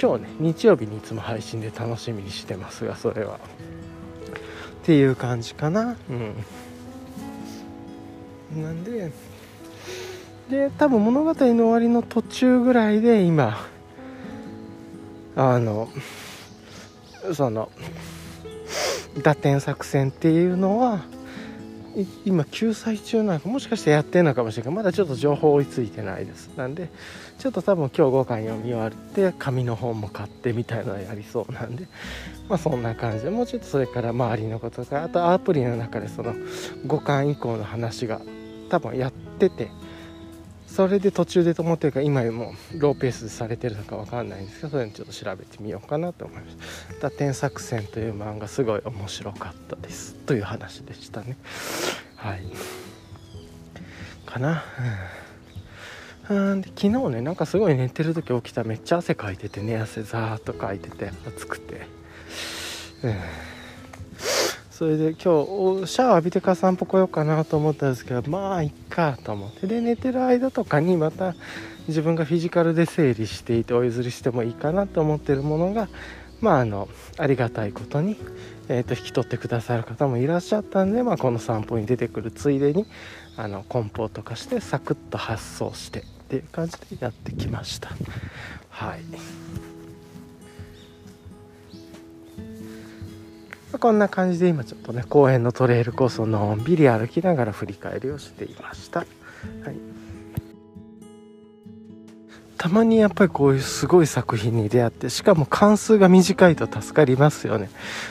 [0.00, 3.38] 今日ね日曜日にいつも配信で楽しみにしてますがそれは。
[4.88, 5.96] っていう感じかな。
[6.08, 6.12] う
[8.58, 8.62] ん。
[8.62, 9.12] なんで
[10.48, 13.66] で多分物語の終わりの途中ぐらいで今
[15.36, 15.88] あの
[17.34, 17.70] その
[19.22, 21.04] 打点作戦っていうのは
[22.24, 26.50] 今救済中なのかもしかしてやってるのかもしれないまだちょっと情報追いついてないです。
[26.56, 26.90] なんで
[27.38, 31.88] ちょっと多分今日5巻読み終わって紙の本も買ってみたいなのやりそうなんで
[32.48, 38.20] まあそんな感じでもうちょっとそれから周りのこととかあとアプリの中でその5巻以降の話が
[38.70, 39.70] 多分やってて
[40.68, 46.56] それで途中でと思ってるから今もローペースでされてるのか分かんないんですけどそれにちょっと調べてみようかなと思いまし
[47.00, 50.14] た「打点作戦」という漫画すごい面白かったです。
[50.14, 51.36] という話でしたね。
[52.16, 52.42] はい。
[54.26, 54.62] かな。
[56.28, 61.86] うんで昨日ねなんかすごい寝てる時起きためっちゃ汗かいてて寝汗ザーッとかいてて暑くて。
[63.02, 63.14] うん。
[64.78, 71.34] それで今日シャワー浴びてから散歩来ようかなと思ったんですけどまあいっかと思ってで寝てる間とかにまた
[71.88, 75.88] 自分がフィジカルで整理していてお譲りしてもいいかなと思ってるものが
[76.40, 78.16] まああのありがたいことに、
[78.68, 82.86] えーと、引き取ってくださる方もいらっしゃったんで、まあ、この散歩に出てくるついでに
[83.36, 87.90] あの梱包とかしてサクッと発送してっていう感じでやってきました
[88.70, 89.67] はい。
[93.72, 99.08] まこんな感じで今ちょっとね公園のトレイルコースをのんびり歩きながら振り返りをしていました、はい、
[102.58, 107.70] たまにやっぱりこういうすごい作品に出会ってしかも関数が短いと助かりますよね、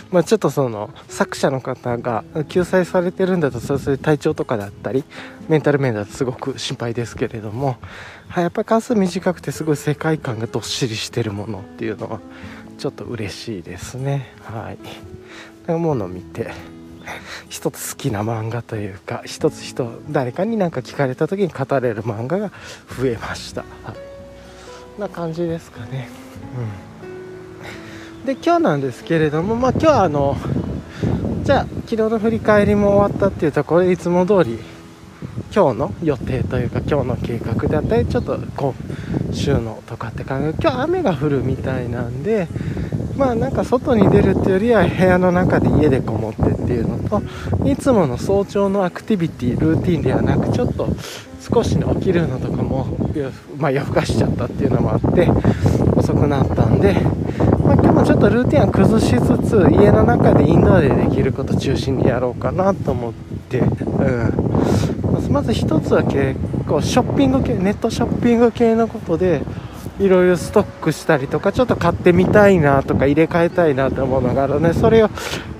[0.10, 5.04] まあ、ちょっとその作者の方が救済されてるんだとそれ体調とかだったり
[5.50, 7.78] メンタル面だとすごく心配ですけれども、
[8.30, 12.22] はい、やっぱり関数短くてすごい世界観がどっしりしてるものっていうのは
[12.78, 14.34] ちょっと嬉しいですね。
[14.44, 15.72] はい。
[15.72, 16.52] ものを見て
[17.50, 22.52] 一つ好きな漫画というか一つ人誰かに何か聞かれた時に語れる漫画が
[22.98, 23.94] 増えました、は
[24.98, 26.08] い、な感じですかね。
[28.22, 28.26] うん。
[28.26, 30.38] で今日なんですけれどもまあ今日はあの
[31.44, 34.60] じゃあ昨日の振り返りも終わったっていうところでいつも通り
[35.54, 38.74] 今日の予定というか今日の計画であったりちょっと今
[39.34, 42.48] 週のとかって考え今日雨が降るみたいなんで
[43.18, 47.22] まあなんか外に出るっていうよりは部屋の中で家でこもってっていうのと
[47.66, 50.88] いつもの早朝のアクティビティルーティンではなくちょっと
[51.54, 52.86] 少し起きるのとかも、
[53.58, 55.30] まあ、夜更かしちゃったっていうのもあって
[55.96, 63.14] 遅くなったんで、まあ、今日もちょっとルーティンは崩しつつ家の中でインドアでできること中心にやろうかなと思っ
[63.50, 64.97] て、うん、
[65.30, 69.42] まず一つは結構ショッピング系ネットショッピング系のことで
[70.00, 75.10] いろいろストックしたりとかちょっと買ってみたいなとか入れ替えたいなと思うのがあるのでそれを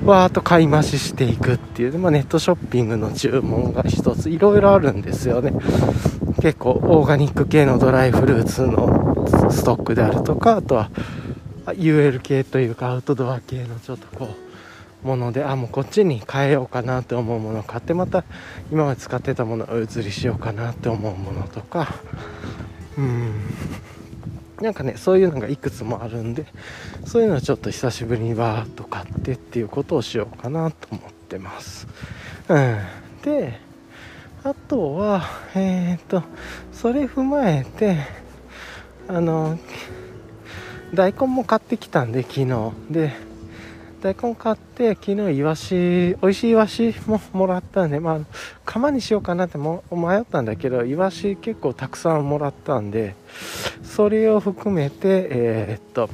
[0.06, 5.54] わーっと買い増ししていくっていう、まあ、ネットショッピングの注文が一ついろいろあるんですよね。
[6.40, 10.92] 結構オーガニック系のドライフルーツのストックであるとかあとは
[11.66, 14.47] UL 系というかアウトドア系のちょっとこう
[15.04, 18.24] ものであもうこっちに変えようかなって思うものを買ってまた
[18.72, 21.96] 今まで使ってたものを移りしようかなって思うものとか。
[22.98, 23.34] うん。
[24.62, 26.46] なんかねそういうのがいくつもあるんで
[27.06, 31.88] そういうのをちょっと久しぶりにわーっと買ってっていうことをしようかなと思ってます、
[32.50, 32.80] うん、
[33.22, 33.60] で
[34.44, 35.24] あとは
[35.54, 36.24] えっ、ー、と
[36.72, 37.98] それ踏まえて
[39.08, 39.60] あの
[40.92, 42.72] 大根も買ってきたんで昨日。
[42.90, 43.27] で
[44.02, 48.20] 大根買って昨日イワシ美味しいイワシももらったんでまあ
[48.64, 53.16] 釜にしようかなっても迷ったんだけどイワシ結構たくさんもらったんで
[53.84, 56.10] それを含めてえー、っと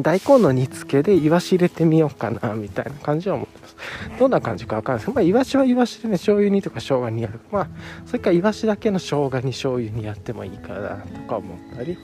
[0.00, 3.65] 大根の煮付けでイワシ入れてみようかなみたいな感じは思って
[4.18, 4.98] どんな感じかわかんない。
[4.98, 7.40] ですけど、まあ、イワシはイワシでね醤油煮とか生姜煮やる。
[7.50, 7.68] まあ
[8.06, 11.98] それからイワシだけの生姜煮醤油煮やってもいいかなとか思ったり。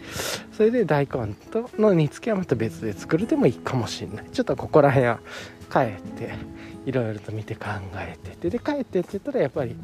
[0.52, 4.26] それで大根との煮付けはまた別で作るでもいいかもしれない。
[4.32, 5.20] ちょっとここら辺は
[5.70, 6.34] 帰って
[6.84, 7.66] いろいろと見て考
[7.96, 8.50] えてて。
[8.50, 9.76] で帰ってって言ったらやっぱり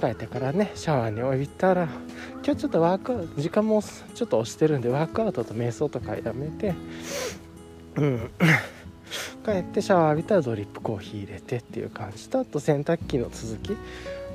[0.00, 1.88] 帰ってからねシャワーに置いたら
[2.44, 3.82] 今日ちょっとワークアウト時間も
[4.14, 6.74] ちょっと押してるんでワークアウトと瞑想とかやめて。
[7.96, 8.30] うん。
[9.44, 13.76] 帰ってシャワー浴びたらドリップコーヒー入れてっていう感じとあと洗濯機の続き。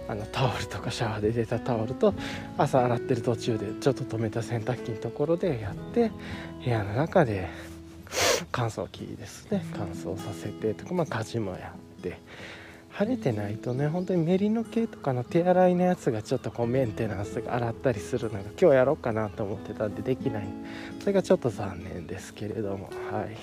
[0.05, 2.13] あのタオルとかシャワーで出たタオルと
[2.57, 6.11] 朝洗ってる途中でちょっと止めた洗濯機のところでやって
[6.61, 7.47] 部屋の中で
[8.51, 9.65] 乾燥機ですね。
[9.77, 12.19] 乾燥させてとかまあ家事もやって。
[12.89, 20.47] 晴れてないとね本当にメリノ系とかの手洗いのやつがちょっとこうメンテナンスが洗ったりするのが今日やろうかなと思ってたんでできない。
[20.99, 23.35] それがちょっと残念ですけれどもはい。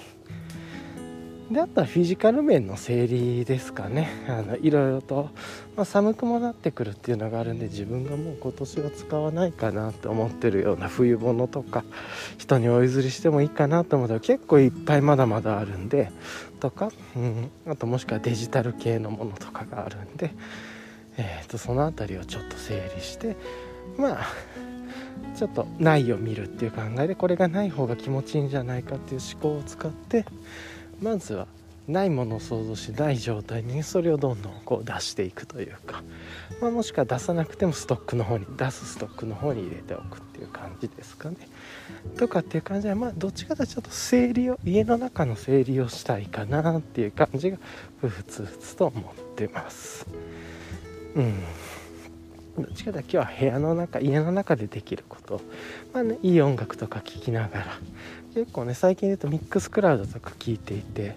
[1.50, 4.08] であとはフィジカル面の整理ですかね。
[4.28, 5.30] あのいろいろと、
[5.76, 11.82] まあ、寒くもなってくるっていうのがあるんで自分がもう今年は使わないかなって思ってるような冬物とか
[12.38, 16.12] 人にお譲りしてもいいかなと思ったら結構いっぱいまだまだあるんで
[16.60, 20.32] とか、うん、あともしくはデジタル系のものとかがあるんで、
[21.16, 23.36] えー、とその辺りをちょっと整理して
[23.98, 24.26] まあ
[25.36, 30.24] ちょっとないを見るっていう考えでこれがない方が気持ちいいんじゃないかっていう思考を使って
[31.00, 31.46] まずは
[31.88, 36.02] ないものを想像しない状態にそれをどんどんこう出していくというか、
[36.60, 41.36] まあ、もしくは出さなくてもストックの方に出すストックの方に入れておくっていう感じですかね。
[42.16, 47.58] とかっていう感じでまあどっちかというとちょっと整理を家の中の整理をしたいかなっていう感じが
[48.00, 50.06] ふつふつと思ってます。
[51.16, 51.42] うん
[52.58, 55.40] どっちかというと今日は部屋の中家の中でできること
[55.92, 57.66] まあねいい音楽とか聴きながら
[58.34, 61.16] 結構ね最近で言うとミックスクラウドとか聞いていて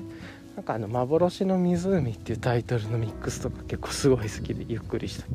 [0.55, 5.27] なんかあの「幻の湖」っていうタイトルのミックスとか結構すごい好きでゆっくりした。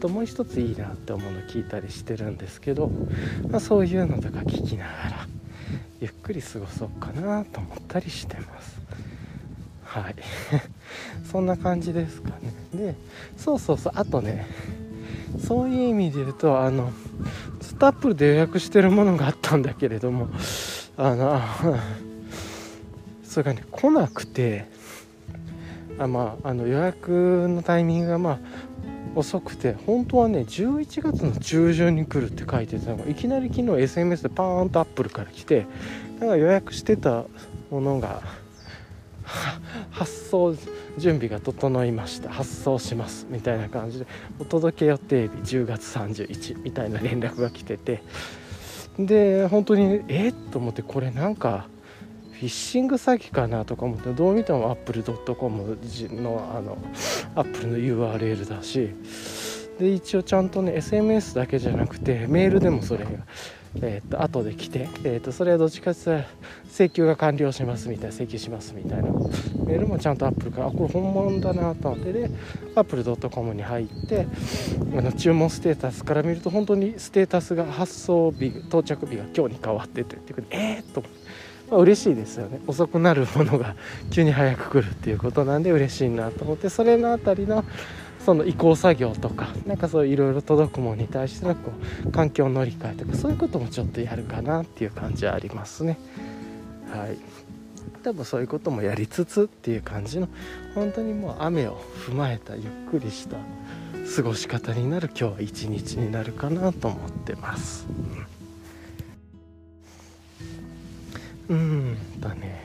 [0.00, 2.90] ともう一ついいなって思うの聞いたりしてるんですけど、
[3.50, 5.26] まあ、そういうのとか聞きながら
[6.00, 8.80] ゆっくり過ごそうかなと思ったりしてます。
[9.84, 10.14] はい。
[11.30, 12.54] そんな感じですかね。
[12.74, 12.94] で
[13.36, 13.92] そうそうそう。
[13.94, 14.46] あとね
[15.46, 16.92] そういう意味で言うとあの
[17.60, 20.28] スタップで予約してるものがあったんだけれども
[21.02, 21.40] あの
[23.24, 24.66] それがね来なくて
[25.98, 28.38] あまああの予約のタイミングがまあ
[29.14, 35.66] 遅くて本当はね11月の中旬に来るって書いてたのいきなり昨日 SMS でパーンとアップルから来て
[36.20, 37.24] だか予約してた
[37.70, 38.20] ものが
[39.90, 40.54] 発送
[40.98, 42.30] 準備が整いました。
[42.30, 43.26] 発送します。
[43.30, 44.06] みたいな感じで
[44.38, 48.02] お届け予定日10月31みたいな連絡が来てて
[49.06, 50.28] で本当にえ？
[50.28, 51.66] っと思ってこれなんか
[52.32, 55.78] フィッシング詐欺かなとか思ってどう見てもアップルドットコム
[56.10, 56.78] のあの
[57.34, 58.90] アップルの URL だし
[59.78, 63.10] で一応ちゃんとね SMS だけじゃなくてメールでもそれが
[63.76, 66.28] えー、と後で来て、えー、とそれはどっちかっていうと
[66.68, 69.10] 請求が完了しますみたいな請求しますみたいな。
[69.70, 72.30] メールもちゃんとアップルからあこれ本物だなと思ってで
[72.74, 74.26] アップルドットコムに入って
[74.96, 81.04] あの注文ステータスから見ると本当にステータスが発送日到着日が今日に変わっててってえー、っと
[81.70, 82.60] まあ、嬉しいですよね。
[82.66, 83.76] 遅くなるものが
[84.10, 87.64] 急に早く来るっていうことなんで嬉しいなと思ってそれの辺りの
[88.30, 91.72] その移行作業とかなんかそういろいろ届くものに対してのこ
[92.06, 95.98] う環境乗り換えとかそういうこともちょっとやるかなっていう感じはありますね。
[96.92, 97.18] はい。
[98.04, 100.28] 多分そういうこともやりつつっていう感じの
[100.76, 101.76] 本当にもう雨を
[102.06, 103.36] 踏まえたゆっくりした
[104.14, 107.84] 過ごし方になる今日は一日になるかなと思ってます。
[111.48, 112.64] うんだね。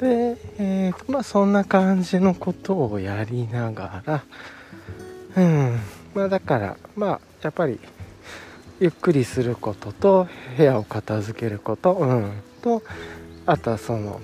[0.00, 4.24] で、えー、まあそんな感じのことをやりながら、
[5.36, 5.80] うん、
[6.14, 7.80] まあだから、まあやっぱり、
[8.80, 12.32] ゆっくりすることと、部屋を片付けること、うん、
[12.62, 12.82] と、
[13.46, 14.20] あとはその、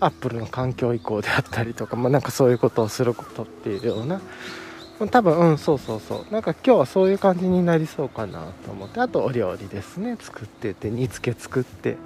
[0.00, 4.20] アップルの環境移行であったりとか、まあなんかそういうことをすることっていうような、
[5.10, 6.32] 多分うんそうそうそう。
[6.32, 9.00] なんか今日はそういう感じになりそうかなと思って。
[9.00, 10.16] あとお料理ですね。
[10.20, 11.96] 作ってて煮付け作って。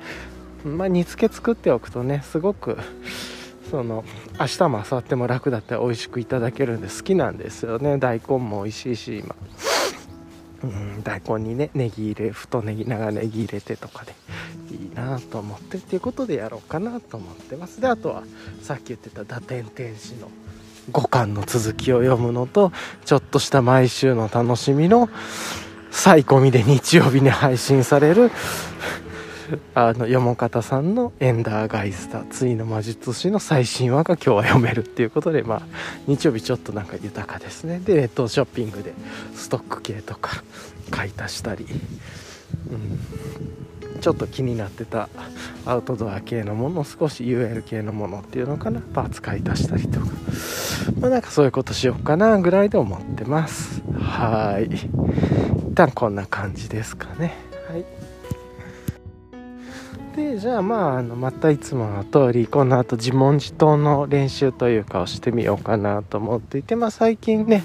[0.66, 2.76] まあ、煮付け作っておくとねすごく
[3.76, 4.06] その
[4.40, 7.98] 明日も明後日も楽だった美味しくいただけるんで好きなんですよね。
[7.98, 9.36] 大根も美味しいし今。
[10.62, 14.14] うん大根にねネギ入れ太ネギ長ネギ入れてとかで
[14.70, 17.82] いいなと思ってっていうことでやろうかなと思ってます。
[17.82, 18.22] であとは
[18.62, 20.30] さっき言ってた打点天使の
[20.92, 22.72] 5巻の続きを読むのと
[23.04, 25.10] ちょっとした毎週の楽しみの
[25.90, 28.30] サイコミで日曜日に配信される
[29.74, 35.62] あのよもかたさんの「エンダーガイスターついの魔術師」の最新話が今日は読めるっていうことでまあ
[36.06, 37.80] 日曜日ちょっとなんか豊かですね。
[37.80, 38.92] でネットショッピングで
[39.34, 40.42] ストック系とか
[40.90, 41.66] 買い足したり、
[43.94, 45.08] うん、ちょっと気になってた
[45.64, 48.70] アウトドア系のもの少し UL 系のものっていうのか。
[48.70, 50.06] なパーツ買い足したりとか
[51.00, 53.82] まあなんかそういうことしようかなぐらいで思ってます。
[54.00, 54.66] はい。
[54.66, 54.88] 一
[55.74, 57.45] 旦こんな感じですかね。
[60.16, 67.62] でじゃあまああのまたいつもの通りこの後自問自答の練習というかをしてみようかなと思っていてまあ最近ね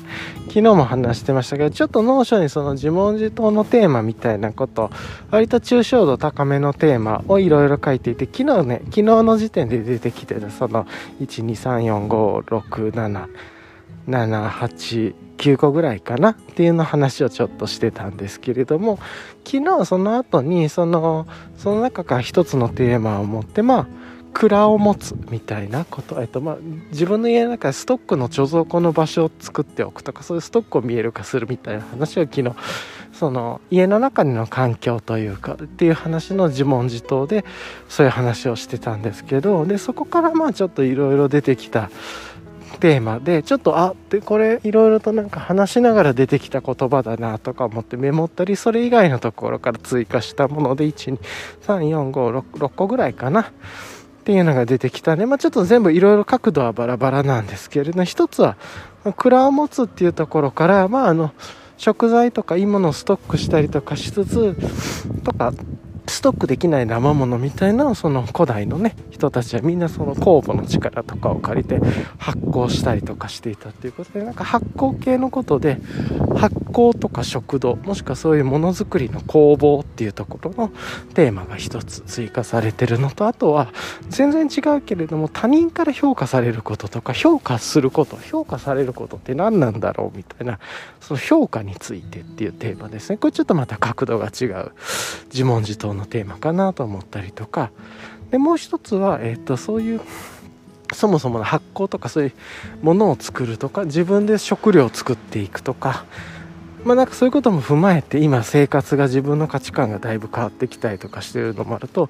[0.49, 4.91] 昨日も話してましたけどちょっと Notion にその自問自答のテーマみたいなこと
[5.29, 10.83] 割と抽象度高めのテーマをいろいろ書いていて昨日ね昨日の時点で出てきてるその
[11.21, 13.27] 1 2 3 4 5 6 7
[14.07, 18.99] 789個ぐらいかなっていうの話をちょっとしてたんですけれども
[19.45, 21.27] 昨日その後にその
[21.57, 23.87] その中から一つのテーマを持ってまあ
[24.33, 26.57] 問いを持つみたいなこと、えっとまあ、
[26.91, 32.55] 自分の家の中でストックの貯蔵庫の場所を作っておくとかそういうストックを見える化するみたいな話を昨日
[33.11, 37.45] その家の中での環境というかっていう話の自問自答で
[37.89, 41.91] そういう話をしてたんですけどでそこからまあちょっといろいろ出てきた
[42.81, 53.45] テーマでちょっとあってこれいろいろとなんか話しながら出てきた言葉だなとか思ってメモったりそれ以外のところから追加したもので1234566個ぐらいかなっ
[54.25, 58.57] ていうのが出てきたね、まあ、ちょっと全部いろいろ角度はバラバラなんですけれど一つは
[59.15, 61.31] 蔵を持つっていうところからまああの
[61.77, 64.55] 食材とかいいものをストックしたりとかしつつ
[65.23, 65.53] とか
[66.11, 71.79] ストックできない生ものみたいなその古代のね人たちはみんなその酵母の力とかを借りて
[72.17, 75.79] 発酵したりとかしていたっていうことでなんか発酵系のことで
[76.35, 80.71] 発酵とか食堂もしくはそういうものづくりの工房っていうところの
[81.13, 83.73] テーマが一つ追加されてるのとあとは
[84.09, 90.59] 全然違うけれども他人から評価されることとか評価すること評価されることって何なんだろうみたいな
[90.99, 93.17] その評価についてっていうテーマですね。
[93.17, 94.71] これちょっとまた角度が違う。
[95.31, 97.71] 自問自答のテーマかなと思ったりとか。
[98.31, 100.01] でもう一つは、えーと、そういう
[100.93, 102.33] そもそもの発酵とかそういう
[102.81, 106.05] ものを作るとか自分で食料を作っていくとか。
[106.83, 112.09] まあなんかそういうことも踏まえて今生活が自分の価値観がだいぶ変わってきたりとかしてるのもあると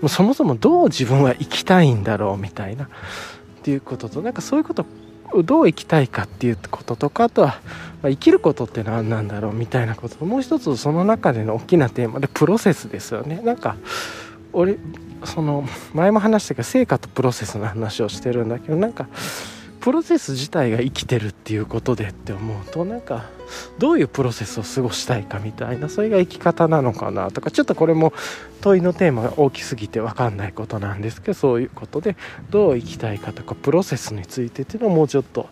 [0.00, 2.84] もうそもそもどう自分は生きたいんだろうみたいな。
[2.84, 2.88] っ
[3.64, 4.84] ていうこととなんかそういうこと
[5.44, 7.60] どう生きたいかっていうこととかあとは、
[8.02, 13.40] まあ、生きることって何なんだろうみたいなこともう一つその中での大きなテーマでプロセスですよね。
[13.42, 13.76] なんか
[14.52, 14.78] 俺
[15.24, 19.08] その前も話したけど成果とプロセスの話をしてるんだけどなんか
[19.82, 23.24] プロセス自体が生きてるっていうことでって思うとなんか
[23.78, 28.12] どういうプロセスを過ごしたいかみたいなそれが生き方なのかなとかちょっとこれも
[28.60, 32.16] 問いのテーマが大きすぎて分かんないことなんですけどそういうことで
[32.50, 35.48] どう生きたいかとかプロセスについてっていうのをもうちょっと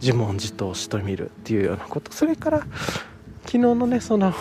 [0.00, 2.60] 自問自答してみるっていうようなことそれから
[3.44, 4.32] 昨日のねその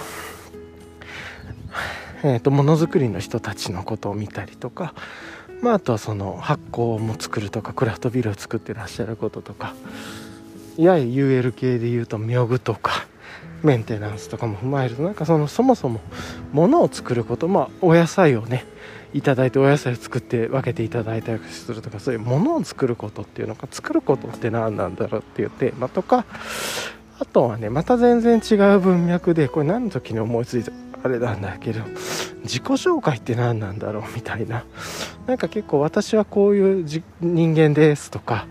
[2.23, 4.93] えーとものづくりの人たちのことを見たりとか
[5.63, 9.73] まあ、あとはその発酵も作るとかクラフトビールを作ってらっしゃることとか。
[10.77, 13.05] やや UL 系でいうと妙具とか
[13.61, 16.01] メンテナンスとかも踏まえるとなんかそのそもそも
[16.51, 18.65] 物を作ることまあお野菜をね
[19.13, 26.25] いただいてお野菜を作って分けていただいたりするとかそういうものを作ることっていうのが作ることって何なんだろうっていうテーマとか
[27.19, 30.71] あとはねまた全然違う文脈でこれ何の時に思いついた
[31.03, 31.81] あれなんだけど
[32.43, 34.63] 自己紹介って何なんだろうみたいな。
[35.27, 38.45] なんか結構私はこういう人間ですとか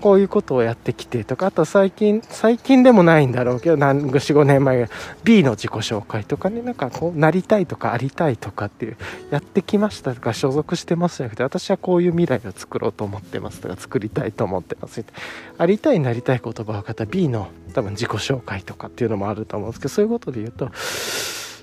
[0.00, 4.88] こういうことをやってきてとかあと最近最近でもないんだろうけど45年前
[5.24, 8.96] B の自己紹介とかねなんかこうなりたいとかありたいとかっていう
[9.30, 15.04] やってきましたとか所属してますじゃなくて私はこういう未来を作ろうと思ってますとか作りたいと思ってます
[15.58, 20.70] ありたいなりたい言葉を方 B の多分自己紹介とかっていうのもあると思うんですけどそういうことで言うと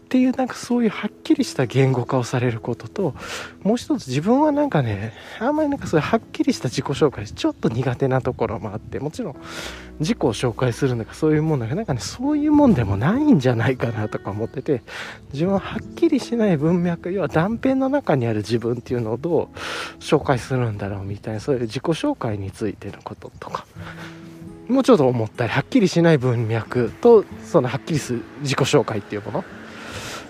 [0.05, 3.15] っていうなんかそういうはっきりした言語化をされることと
[3.63, 9.35] もう一つ自分はなんかねあんまりなんかそういうはっきりした自己紹介ちょっと苦手なところもあってもちろん
[9.99, 14.83] 自己を紹介するのがそういうもんだけどなんかねそういうもんでもないんじゃないかなとか思ってて
[15.33, 19.57] 自分ははっきりしない文脈要は断片の中にある自分っていうのをどう
[19.99, 23.65] 紹介するんだろうみたいなそういう自己紹介についてのこととか。
[24.67, 29.45] もうちょっと思ったりはっきりしない文脈とそのはっきりする自己紹介っていうもの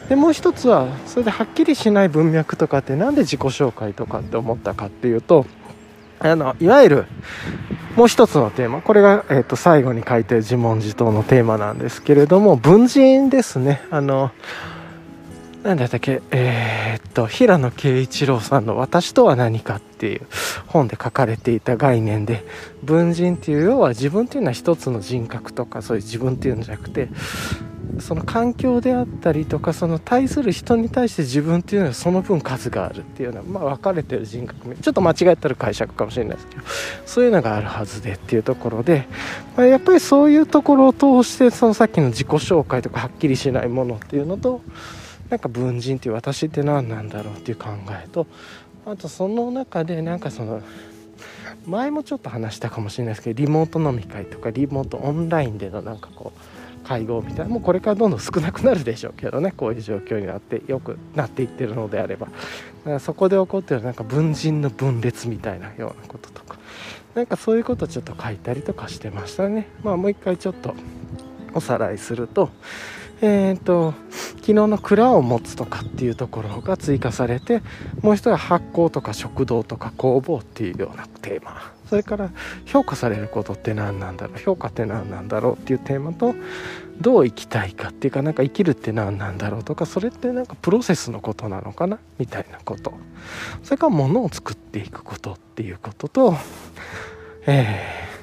[0.10, 5.46] でもう一つはそれではっきりしない文脈とかって何で自己紹介とかって思ったかっていうと
[6.20, 7.06] あのいわゆる
[7.96, 13.82] もう一つのテーマこれが、えー、と最後に書いてる自問自答のテーマなんですけれども文人ですね。
[13.90, 14.32] あの
[15.64, 20.22] 何だったっけえー、っと平野啓一郎さんの「私とは何か」っていう
[20.68, 22.46] 本で書かれていた概念で
[22.84, 27.10] 文人っていう要は自分っていうのは一つの人格とかそういう自分っていうんじゃなくて
[28.00, 36.62] その環境であったりとかその対する人に対して自分っていうのはその分数があるっていうのは、まあ、分かれてる人格ちょっと間違えたら解釈かもしれないですけど
[37.06, 39.08] そういうのがあるはずでっていうところで、
[39.56, 44.62] まあ、やっぱりそういうところを通してそのさっきの自己紹介とかはっきりしないものっていうのと
[45.30, 48.28] なんか文人っていう私って何なんだろうっていう考えと
[48.86, 50.62] あとその中でなんかその
[51.66, 56.55] 前もちょっと話したかもしれないですけどリモート飲み会とかリモートオンラインでのなんかこう
[56.86, 62.28] 会合みたいなもうこれからどんどん少なくなるでしょうけどねこういう状況になってよくなっていってるのであれば。
[62.28, 66.58] だからそこで起こってるなんか文人の分裂みたいなようなこととか。
[67.16, 69.68] なんかそういうことをちょっと書いたりとかしてましたね。
[69.84, 70.76] まあもう一回ちょっと
[71.54, 72.50] おさらいすると
[73.22, 77.62] えーと、昨日の蔵を持つとかっていうところが追加されて
[78.02, 81.75] もう一つは発酵とか食堂とか工房っていうようなテーマ。
[81.90, 82.32] それから
[82.66, 86.36] 評価されることって何なんだろう評価って何なんだろうっていうテーマと
[87.00, 92.94] どう生きたいかっていうかなんか生きるって何なんだろうとかそれってなんかプロセスのことなのかなみたいなこと。
[93.64, 96.36] それから物を作っていくことっていうことと
[97.48, 98.15] えー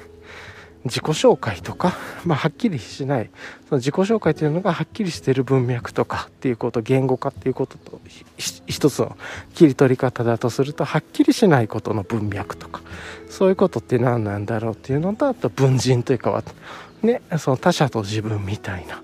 [0.85, 1.93] 自己紹介とか、
[2.25, 3.29] まあ、はっきりしない
[3.69, 7.99] その自己紹介というのがはっきりしている文脈とかっていうこと言語化っていうことと
[8.37, 9.17] 一つの
[9.53, 12.81] 切り取り方だとするとはっきりしないことの文脈とか
[13.29, 16.43] そういうことって何なんだろうっていうのとあと文人というかは
[17.01, 19.01] ねその他者と自分みたいな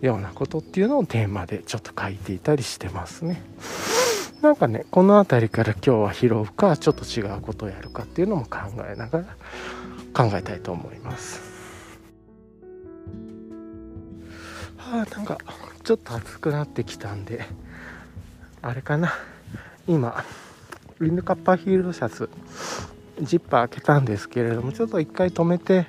[0.00, 3.42] ようなことっていうのをテーマでちょっと書いていたりしてますね。
[4.42, 9.24] なんかねこの辺りから今日は拾うかちょっと違うことをやるかっていうのも考えながら
[10.14, 11.42] 考えたいと思います。
[14.76, 15.38] はあなんか
[15.82, 17.44] ちょっと暑くなってきたんで
[18.62, 19.12] あれかな。
[19.86, 20.24] 今
[21.00, 22.30] ウィンドカッパーヒールドシャツ
[23.20, 25.86] ジッパー開けたんですけれどもちょっと一回止めて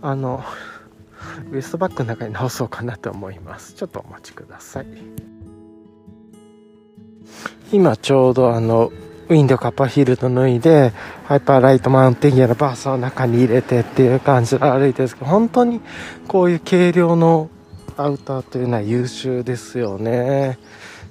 [0.00, 0.44] あの
[1.50, 3.74] ウエストバッグの中に直そうかなと思います。
[3.74, 4.86] ちょっとお待ちください。
[7.72, 8.92] 今ちょうどあの
[9.28, 10.92] ウィンドカッパーヒルド脱いで、
[11.24, 15.80] ハイパーライトマウンテンギアのバースを中に入れてっていう感じで歩いてるんですけど、本当に
[16.28, 17.48] こういう軽量の
[17.96, 20.58] アウターというのは優秀ですよね。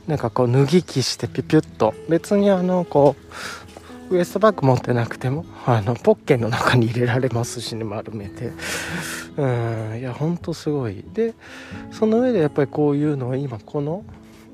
[0.07, 1.93] なんかこう脱ぎ着してピュピュッと。
[2.09, 3.15] 別にあの、こ
[4.11, 8.51] う、ウエストバッグ持ってなくても、あの、ポッケの中に入れられますしね、丸めて。
[9.37, 9.45] う
[9.95, 11.03] ん、いや、ほんとすごい。
[11.13, 11.33] で、
[11.91, 14.03] その上でやっぱりこういうのは今、この、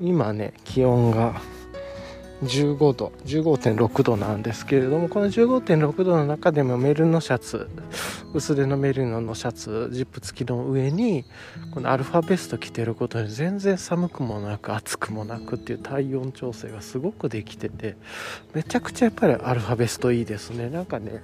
[0.00, 1.42] 今ね、気温が、
[2.42, 7.68] 15度15.6度なんですけれどもこの15.6度の中でもメルのシャツ
[8.32, 11.24] 薄手のメルノのシャツジップ付きの上に
[11.72, 17.96] このアルファベスト着てることに全然寒くもなく暑くもなくっていう体温調整がすごくできてて
[18.54, 20.70] めちゃくちゃやっぱりアルファベストいいですね。
[20.70, 21.22] なんかね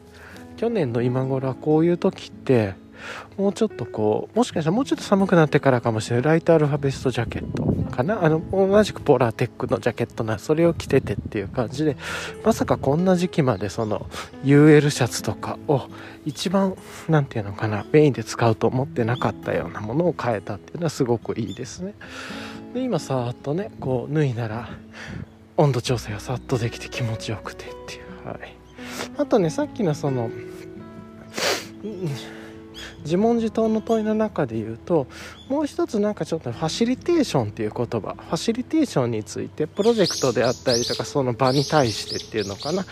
[0.56, 2.74] 去年の今頃はこういう時って
[3.36, 6.24] もうちょっとこう、もしかしたらもうちょっと寒くなってからかもしれない。
[6.24, 8.24] ライトアルファベストジャケットかな？
[8.24, 11.96] あの、同じくポラーテックのジャケットな、それを着ててっていう感じで、
[12.44, 14.06] まさかこんな時期までその
[14.44, 15.88] UL シャツとかを
[16.24, 16.76] 一番、
[17.08, 21.94] なんていうのかな、メインで使うと思ってなかったようなものを変えたっていうのはすごくいいですね。
[22.74, 24.68] で、今さーっとね、こう脱いだら、
[25.56, 28.28] 温度調整がさっとできて気持ちよくてっていう。
[28.28, 28.38] はい。
[29.16, 30.30] あとね、さっきのその、
[33.04, 35.06] 自問自答の問いの中で言うと
[35.48, 42.82] もう一つなんかちょっとファシリテーションっていう言葉ファシリテーションについてプロジェクトであったりとかその場に対してっていうのかな。
[42.82, 42.88] フ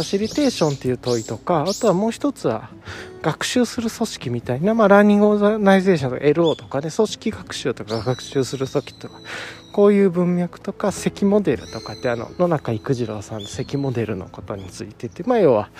[0.00, 2.70] ァシリテーションっていう問いとかあとはもう一つは
[3.22, 9.20] 学習する組織みたいな、まあ、 learning organization とか LO とかね組織学習とか学習する組織とか
[9.72, 15.70] こういう文脈とか SECI モデルとかってあの野中郁次郎さんの SECI モデルのことについてってまあ要は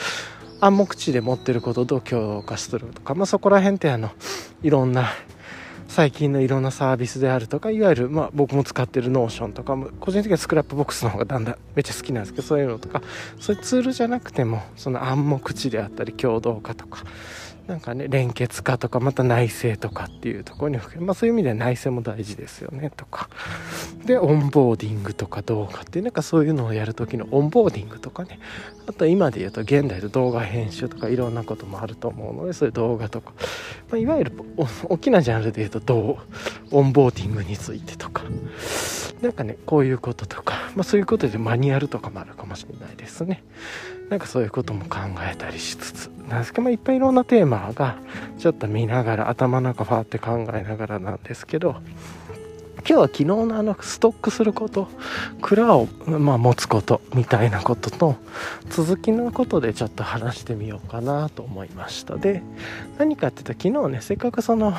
[0.60, 4.10] 暗黙知で持ってることと強化するとか、まあ、そこら辺ってあの
[4.62, 5.08] いろんな
[5.88, 13.02] 最近のいろんなサービスであるとかいわゆる、まあ、僕も使ってる Notion とかも個人的には Scrapbox の方がだんだんめっちゃ好きなんですけどそういうのとか
[13.38, 17.04] そういうツールじゃなくてもその暗黙知であったり共同化とか
[17.66, 23.28] なんかね連結化とかまた内省とかっていうところに含め、まあ、そういう意味では内省も大事ですよねとか。
[24.04, 28.38] でオンボーディングとか動画っていうなんかそういうのをやる時のオンボーディングとかね。
[28.86, 33.32] あと今で言うと現代で動画編集とかいろんなこともあると思うのでそういう動画とか、
[33.90, 34.32] まあ、いわゆる
[34.88, 36.18] 大きなジャンルで言うとど
[36.70, 38.22] うオンボーディングについてとか。
[39.22, 43.42] なんかねこういうこととか、まあ、そういうことでマニュアルとかもあるかもしれないですね。
[44.10, 46.15] なんかそういうことも考えたりしつつ。
[46.28, 47.96] なんですけど、まあ、いっぱいいろんなテーマが
[48.38, 51.76] ちょっと見ながら頭の中ファーって考えながらなんですけど
[52.88, 54.88] 今日は昨日のあのストックすること
[55.42, 58.16] 蔵を、まあ、持つことみたいなことと
[58.70, 62.16] 続きのことでちょっと話してみようかなと思いました。
[62.16, 62.42] で
[62.96, 64.72] 何かって言ったら昨日ねせっかくその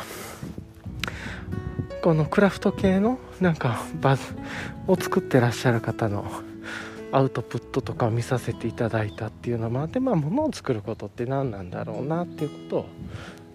[2.01, 4.23] このクラフト系のなんかバズ
[4.87, 6.25] を作ってらっしゃる方の
[7.11, 12.85] アウトプットとかを見させていただいたっていうのもあってまあ物を作ることって何なんだろうなっていうことを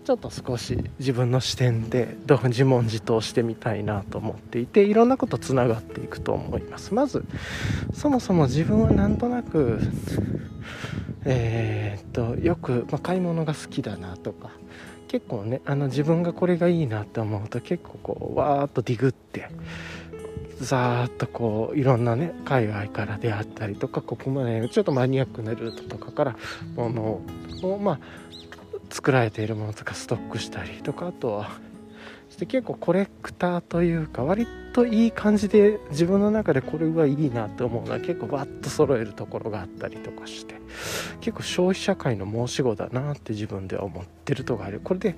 [0.04, 6.92] ちょっと少し自分の視点で自問自答してみたいなと思っていていろんなことつながっていくと思います。
[6.92, 7.24] まず
[7.92, 9.80] そもそも自分はなんとなく
[11.24, 14.50] えー、っとよく、まあ、買い物が好きだなとか
[15.06, 19.50] 結構ねあの自分がこれがいいなって思うと結構こうわーっとディグって
[20.62, 26.36] ざーっとこういろんなね海外から出会ったりとかここまでちょっとマニアックなルートとかから
[26.76, 27.20] もの
[27.62, 27.98] をまあ
[28.90, 31.50] 作られているものとかストックしたりとかあとは
[32.30, 40.54] して結構コレクターというか割といい感じで自分の中でこれはいいなと思うのは結構バッと揃えるところがあったりとかして
[41.20, 44.80] 結構消費社会の申し子だなって自分では思ってるとこある。
[44.82, 45.16] これで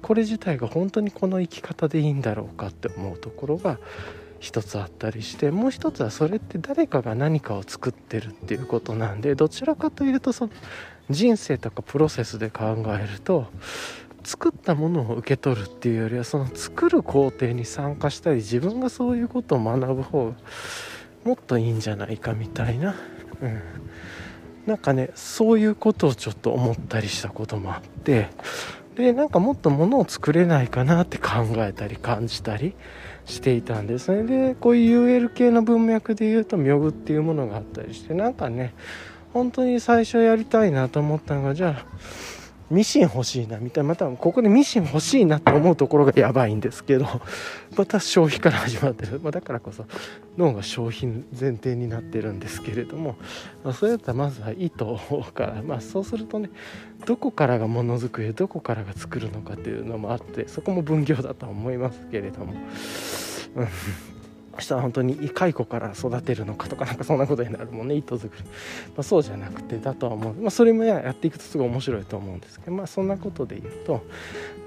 [0.00, 3.78] これ自体が本当にこの生き方でいいんだろうかって思うところが
[4.42, 10.52] 一つあったりしてもう一つはそれって誰かが何かを作ってるっていうことなんでどちらかというとその
[11.10, 13.46] 人生とかプロセスで考えると
[14.24, 20.32] 作ったものを受け取るっていうよりはその作る工程に参加したり自分がそういうことを学ぶ方が
[21.24, 22.96] もっといいんじゃないかみたいな、
[23.40, 23.62] うん、
[24.66, 28.28] なんかねそういうことをちょっと思ったりしたこともあって
[28.96, 32.74] でなんかもっとものを作れないかなって考えたり感じたり
[33.26, 34.24] していたんですね。
[34.24, 38.74] でこういう UL 系の文脈で言うと妙具っていうものがあったりしてなんかね
[39.32, 41.86] 本当に最初やりたいなと思ったのがじゃあ
[42.72, 47.06] ミシン欲しいなみたいなまたここでミシン欲しいなと思うところがやばいんですけど
[47.76, 49.84] また消費から始まってる、まあ、だからこそ
[50.38, 51.06] 脳が消費
[51.38, 53.16] 前提になってるんですけれども、
[53.62, 54.98] まあ、そうやったらまずは糸
[55.34, 56.48] から、まあ、そうするとね
[57.04, 62.54] どこからがものづくりどこからが作るのかっていうのもあってそこも分業だと思いますけれども。
[64.56, 67.94] うんしたら本当に蚕から育てるのかとかなんかそんなことになるもんね。
[67.94, 68.50] 糸作り、ま
[68.98, 74.04] あ、そうじゃなくてだとは思う、まあ、それもやっていくとすごい面白いと思うんですけどまあそんなことで言うと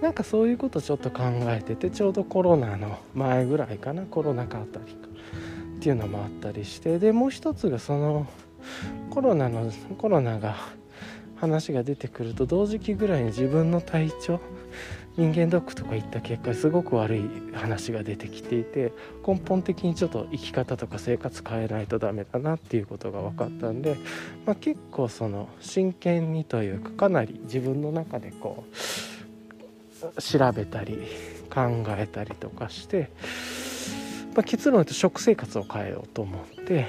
[0.02, 4.04] なんかそういうことちょっと考えててちょうどコロナの前ぐらいかな。
[4.04, 5.08] コロナ禍あたりか。
[5.76, 8.28] っていうのもあったりしてでもう一つがその
[9.12, 10.56] コロナのコロナが
[11.36, 14.40] 話が出てくると同時期ぐらいに自分の体調
[15.18, 17.22] 人間ドックとか行った結果すごく悪い
[17.54, 18.92] 話が出てきていて
[19.26, 23.98] 根本的にちょっと生き方とか生活変えないとダメだなっていうことが分かったんで、
[24.46, 31.00] まあ、結構その真剣にというかかなり自分の中でこう調べたり
[31.50, 33.10] 考えたりとかして、
[34.36, 36.88] まあ、結論言うと食生活を変えようと思って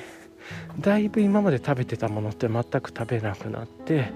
[0.80, 4.12] だいぶ今まで食べてたものって全く食べなくなって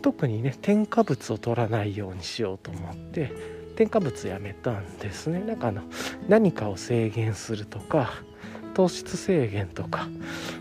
[0.00, 3.32] 特にね添加物を取らないようにしようと思って
[3.76, 5.40] 添加物やめたんですね。
[5.40, 5.82] なんかあの
[6.28, 8.12] 何かを制限するとか
[8.74, 10.08] 糖質制限とか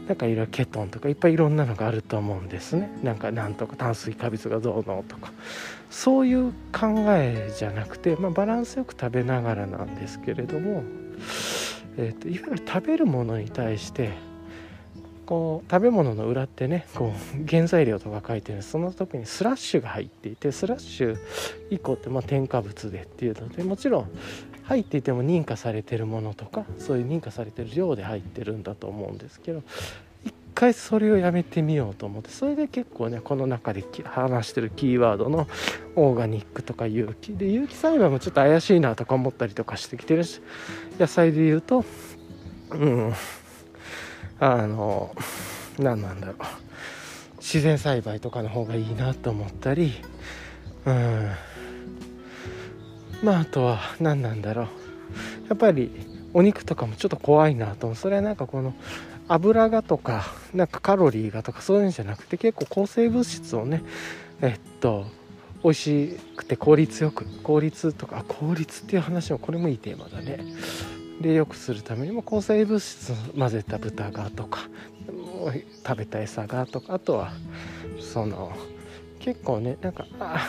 [0.07, 2.89] なんかいろいろケトンとかいっぱいいろんなのがあると思うんですね。
[3.03, 5.31] なんかなんとか炭水化物がどうのとか。
[5.89, 10.83] そういう考えじゃなくて、まあ、バランスよく食べながらなんですけれども、
[11.97, 14.11] えーと、といわゆる食べるものに対して
[15.29, 17.47] こう食べ物の裏ってねこう。
[17.47, 18.63] 原材料とか書いてる。
[18.63, 21.17] その時にスラッシュが入っていてスラッシュ
[21.69, 24.11] 以降ってまあ添加物でっていうのでもちろん
[24.63, 29.61] 入っていても認可されてるものとかそういう認可されてる量で入ってるんだと思うんですけど
[30.25, 35.47] 一回それをやめてみようと思ってそれで結構ねこの中で話してるキーワードの
[35.95, 37.33] オーガニックとか有機。
[37.33, 40.41] で有機栽培もちょっと怪しいなとか思ったりとかしてきてるし
[40.99, 41.85] 野菜で言うと
[42.71, 43.13] うん
[44.39, 45.15] あの
[45.77, 46.35] 何なんだろう。
[47.37, 49.93] 自然栽培とかの方がいいなと思ったり
[50.85, 51.31] うん。
[53.23, 54.67] まああとは何なんだろう。
[55.49, 55.91] やっぱり
[56.33, 58.73] お肉とかもちょっと怖いなとそれはなんかこの
[59.27, 63.83] 油がとかなんかカロリーがとかそういうんじゃなくて結構抗生物質をね
[64.41, 65.05] えっと
[65.63, 70.39] 美味しくて効率よく効率とか効率っていう話もこれもいいテーマだね。
[71.21, 74.69] でよくするためにも抗生物質混ぜた豚がとか
[75.85, 77.31] 食べた餌がとかあとは
[77.99, 78.53] その
[79.19, 80.47] 結構ねなんかあ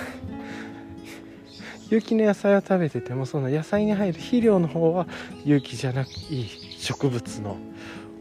[1.90, 5.08] 有機の野菜を食べててもその野菜に入る肥料の方は
[5.44, 6.48] 有機じゃなくいい
[6.78, 7.56] 植物の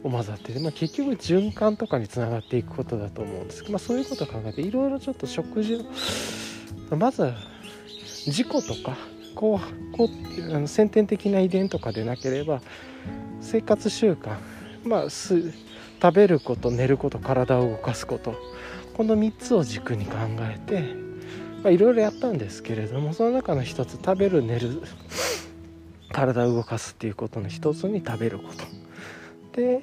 [0.04, 5.86] を混ざってて、まあ、結局循環とかにつながっていくことだと思うんですけど、まあ、そういうことを考えていろいろちょっと食事
[6.90, 7.32] をまず
[8.26, 8.98] 事故とか
[9.36, 9.60] こ
[9.94, 10.10] うこ
[10.50, 12.62] うあの先天的な遺伝とかでなければ
[13.42, 14.38] 生活習慣
[14.84, 15.54] まあ食
[16.14, 18.36] べること寝ること体を動かすこと
[18.96, 24.82] この3つを軸に考えていろいろやったんですけれどもその中の一つ食べる寝る
[26.12, 29.62] 体を動かすっていうことの一つに食べること。
[29.62, 29.82] で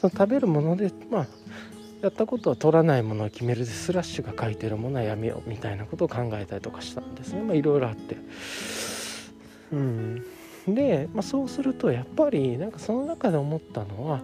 [0.00, 1.26] その食べるものでまあ
[2.06, 7.42] やったことは取らないものを決めるでスラッシュが書いてるものはやめようみたいなことを考えたりとかしたんですね。
[7.42, 8.16] まあいろいろあって。
[9.72, 10.24] うん。
[10.68, 14.22] で、まあ、そうするとやっぱりなんかその中で思ったのは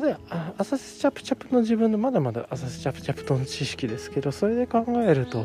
[0.00, 5.44] 例えば浅瀬チャプチャプの自分のまだまだ浅瀬チャプチャプとの知識ですけどそれで考えると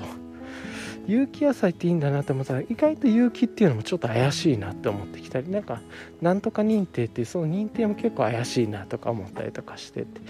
[1.08, 5.82] 有機野菜っていいんだなって思ったら意外と有機っていうのもちょっと怪しいなって思ってきたりなんか
[6.22, 10.22] なんとか認定っていうその認定も結構怪しいなとか思ったりとかしてて。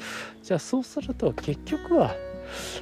[0.41, 2.15] じゃあそうすると結局は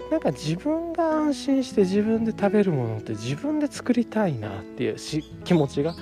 [0.10, 4.96] なんか自分が安心して自分で食べるものって自分で作りたいなっていう
[5.44, 5.94] 気持ちが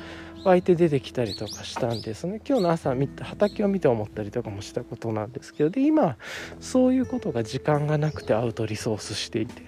[0.43, 2.41] 湧いて出てきたりとかしたんですね。
[2.47, 5.69] 今日の朝見て畑を見て思ったりとかもしたことなんですけど。
[5.69, 6.17] で今
[6.59, 9.63] そういうことが時間がなくてアウトリソースしていて。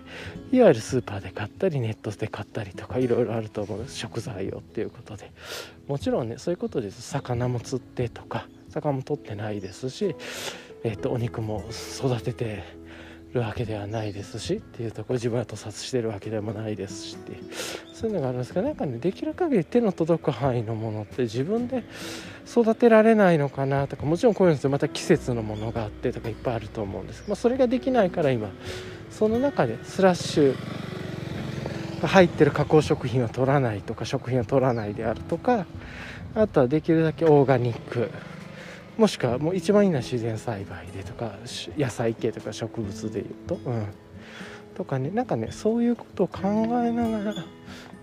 [0.51, 3.79] いわゆるスーパーで買ったりネットで買ったりとかいろいろあると思う。
[3.79, 5.31] んです食材をっていうことで。
[5.87, 7.01] もちろんねそういうことです。
[7.01, 8.47] 魚も釣ってとか。
[8.69, 10.15] 魚も取ってないですし、
[10.83, 12.63] えー、とお肉も育てて
[13.33, 17.31] るわけではないですしっていうとこ自分は屠殺してるわけでもないですしって。
[17.31, 17.39] いう
[18.01, 21.83] そういうのがあるんですがなんかねできる限り手の届く範囲のものって自分で
[22.49, 28.49] 育てられないのかなとかもちろんこういうのってまた季節のものがあってとかいっぱいあると思うんです、まあ、それができないから今
[29.11, 30.55] その中でスラッシュ
[32.01, 35.67] が入ってる加工食品を取らないとか食品を取らないであるとか
[36.33, 38.09] あとはできるだけオーガニック
[39.01, 41.33] もしくはもう一番いいのは自然栽培でとか
[41.75, 43.87] 野菜系とか植物でいうと、うん、
[44.75, 47.45] とかねなんかねそういうことを考えながら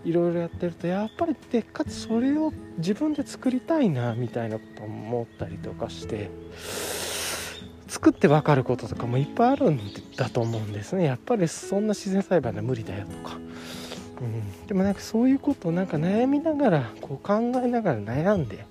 [0.04, 6.30] いろいろやってるとやっぱりでかつそれを自分で作りたいなみたいなことを思ったりとかして
[7.86, 9.80] 作って分かることとかもいっぱいあるん
[10.16, 11.04] だと思うんですね。
[11.04, 13.36] やっぱりそんな自然栽培は無理だよとか、
[14.20, 18.66] うん、でもなんかそういうことをなんか悩みながらこう考えながら悩んで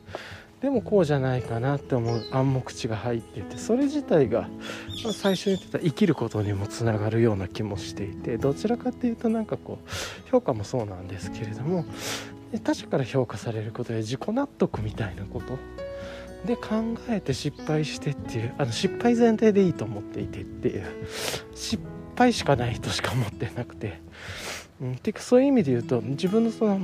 [0.62, 4.50] でもこうじゃないかなって思う暗黙知が入っててそれ自体が、
[5.04, 11.86] まあ、最初に言ってた生きることにもつながるような気もしていてどちらかっていうとなんかこう評価もそうなんですけれども
[12.64, 15.58] 他者から評価されることや自己納得みたいなこと
[16.46, 20.86] で考えて失敗してっていうあの失敗前提でいいと思っていてっていう
[21.54, 21.84] 失
[22.16, 24.00] 敗しかないとしか思ってなくて、
[24.82, 26.80] うん、ていうかそういう意味で言うと自分のその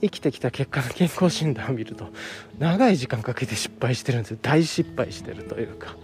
[0.00, 2.08] 生きてきた結果の健康診断を見ると
[2.58, 4.38] 長い時間かけて失敗してるんですよ。
[4.40, 5.96] 大失敗してるというか、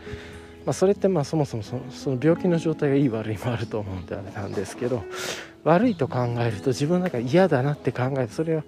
[0.64, 5.04] まあ、それってまあそもそもそのその病気の状態がいい悪いもあると思うんであれなんですけど
[5.64, 8.64] 悪いと考えると自分の中で嫌だなって考えてそれは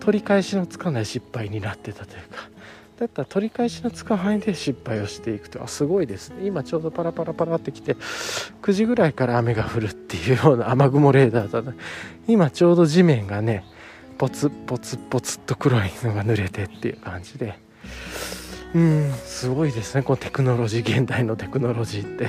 [0.00, 2.56] 取り返しのつかない失敗になってたというか。
[2.98, 5.62] だったら取り返しのつか範囲で失敗をしていくと。
[5.62, 6.46] あすごいですね。
[6.46, 7.94] 今ちょうどパラパラパラってきて
[8.62, 11.72] 9時ぐらいから雨が降るっていうような雨雲レーダーだ
[12.26, 13.64] 今ちょうど地面がね
[14.18, 17.58] ポツポツポツと黒いのが濡れてっていう感じで。
[18.74, 20.02] うんすごいですね。
[20.02, 22.24] このテクノロジー現代のテクノロジーって。
[22.24, 22.28] っ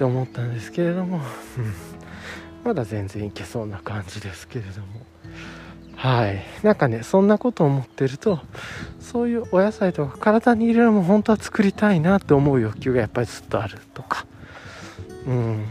[0.00, 1.20] て思ったんですけれども、う
[1.60, 1.74] ん、
[2.64, 4.86] まだ全然いけそうな感じですけれども。
[5.94, 6.42] はい。
[6.62, 8.40] なんかねそんなことを思ってると
[8.98, 14.24] そういうお野菜とか体に入れるのも本当は作りたいなって思う欲求がやっぱりずっとあるとか。
[15.26, 15.66] うん。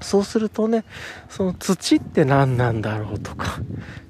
[0.00, 0.84] そうするとね
[1.28, 3.60] その土って何なんだろうとか。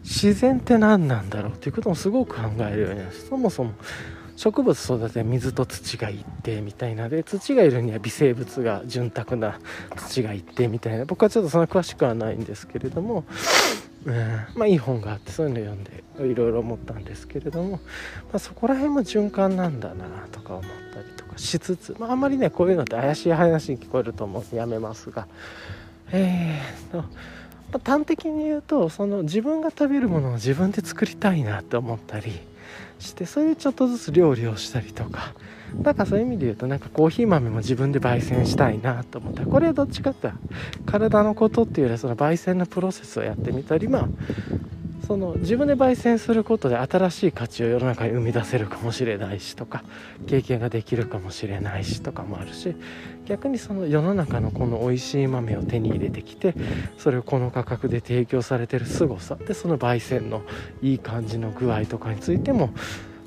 [0.03, 3.73] 自然って何なんだろうっていうこともすごく考えるようになるそもそも
[4.37, 7.11] 植物育て水と土がいってみたいな。
[7.11, 9.61] で土がいるには微生物が潤沢な
[9.97, 11.05] 土がいってみたいな。
[11.05, 13.25] 僕はちょっとそんな詳しくはないんですけれども、
[14.07, 14.15] うん、
[14.55, 17.79] まあいい本があってそういうの読んでいろいろ思ったんですけれども、ま
[18.35, 20.65] あ、そこら辺も循環なんだなとか思っ
[20.95, 25.29] たりとかしつつ、まあ、あんまりねこういうのって怪しい話に聞こえると思うのでやめますが。
[26.13, 27.05] えーと、
[27.79, 32.41] 端的に言うとその自分が食べるものを自分で作りたいなって思ったり
[32.99, 35.35] してそれでちょっとずつ料理をしたりとか
[35.77, 40.31] だかそういう意味で言うとなんかコーヒー豆も自分で焙煎したいなと思ったこれはどっちかって
[40.87, 44.09] 体のことっていうよりはその焙煎のプロセスをやってみたりまあ
[45.11, 49.83] その自分で焙煎することで新しい価値を世の中に生み出せるかもしれないしとか
[50.29, 52.77] 経験ができるかもしれないしとかもあるし
[53.27, 56.55] 逆にその世の中のこの美味しい豆を手に入れてきて
[56.97, 60.43] それをこの価格で提供されてる凄さでその焙煎の
[60.81, 62.71] いい感じの具合とかについても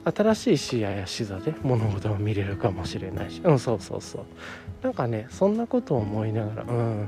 [0.05, 4.23] 新しい視野や視座で物事を見れるかもしれないしうんそうそうそう。
[4.84, 7.07] なんかねそんなことを思いながらうん。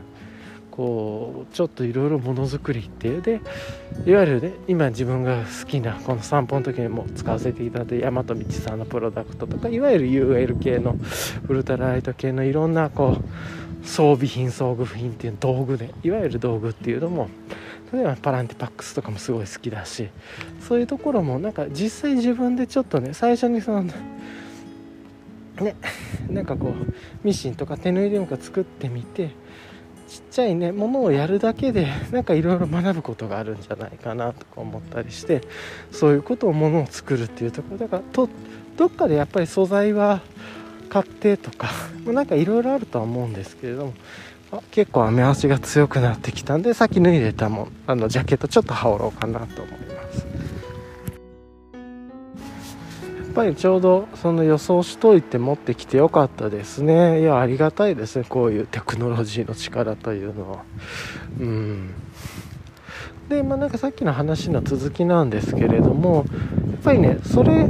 [0.75, 3.39] こうちょっといろいろものづくりっていうで
[4.05, 10.97] いわゆるね今自分が好きなこの散歩の時にも使わせていただいて大和道さんのプロダクトとかいわゆる UL 系の
[11.47, 17.29] ウルトラライト系のいろんなこう装備品装具品っていう道具でいわゆる道具っていうのも
[17.93, 20.09] 例えばパランティパックスとかもすごい好きだし
[20.59, 25.75] そういうところもなんか実際自分でちょっとね最初にそのね
[26.29, 26.93] なんかこう
[27.23, 29.31] ミシンとか手縫いでもか作ってみて
[30.07, 35.41] ちっちゃいねものをやるだけで なんかいろいろ学ぶことがあるんじゃないかなとか思ったりして
[35.91, 38.29] そういうことをものを作るっていうところだからと
[38.77, 40.21] どっかでやっぱり素材は
[40.89, 41.69] 買ってとか
[42.05, 43.93] なんかいろいろあるとは思うんですけれども
[44.51, 50.04] あ結構雨足が強くなってきたんでさっき脱いでたもんあのジャケットちょっと羽織ろうかなと思います。
[53.35, 57.19] ぱりちょうどその予想しといて持ってきてよかったですね。
[57.21, 58.25] いやありがたいですね。
[58.27, 60.63] こういうテクノロジーの力というのは。
[61.39, 61.93] うん。
[63.29, 67.67] でまあなんかさっきの話の続きなんですけれどもやっぱりねそれ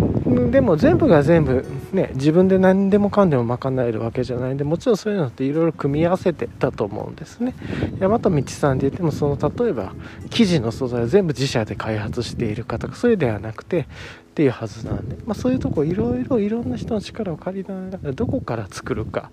[0.51, 7.55] でも全部が全部ね自分で何でもかんでも賄えるわけじゃないんでもちろんそういうのっていろいろ組み合わせてたと思うんですね。
[7.99, 9.93] 大和道さんで言ってもその例えば
[10.29, 13.87] 生地の素材を全部自社で開発しているかとかそういうではなくて
[14.35, 19.31] っていうはずなんで、まあ、そういうとこいろいろいろんな人の力を借りながらどこから作るか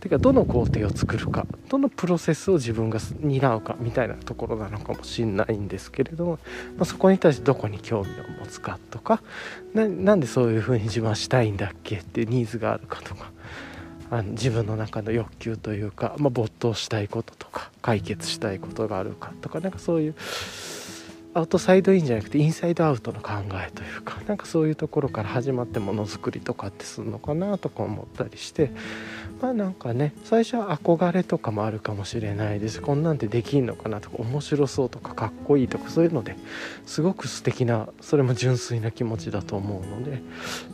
[0.00, 6.38] てかどの工程を作るかどのプロセスを自分が担うかみたいなところなのかもしれないんですけれども、
[6.76, 9.22] まあ、そこに対してどこに興味を持つかとか
[9.74, 13.30] なんでそういうふうに自分はしたいんだっけっていうニーズがあるかとか
[14.10, 20.14] あの自分の中の欲求というか、まあ、没頭したいこととか解決したいことがあるかとかなんかそういう
[21.34, 28.70] アウトサイドインじゃなくてインサイドアウトの考えというかなんかそういうところから始まってものづくりとかってするのかなとか思ったりして
[29.40, 32.82] まあなんかね最初は憧れとかもあるかもしれないです。
[32.82, 36.36] こんなんてできんのかなとか面白そうとかかっこいいとかそういうので
[36.84, 40.22] すごく素敵なそれも純粋な気持ちだと思うのでだか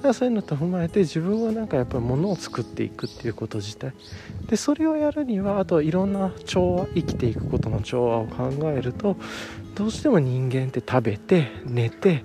[0.08, 3.92] らそういうのと踏まえて自分はなんかやっぱり物を作っていくっていうこと自体。
[4.48, 9.16] でそれをやるにはあといろんな調和生きていくことの調和を考えると
[9.78, 12.24] どうしても人間って食べて寝て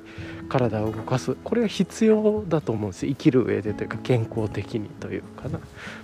[0.49, 1.35] 体を動かす。
[1.43, 3.09] これは必要だと思うんですよ。
[3.11, 5.59] 生きる上でというか健康的にというかな、ま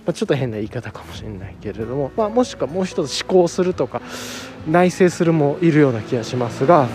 [0.06, 4.00] あ、ちょっと変な言い方かもしれないけれども、まあ、もしくはもう一つ思考するとか
[4.68, 6.88] 内省するもいるような気がしますが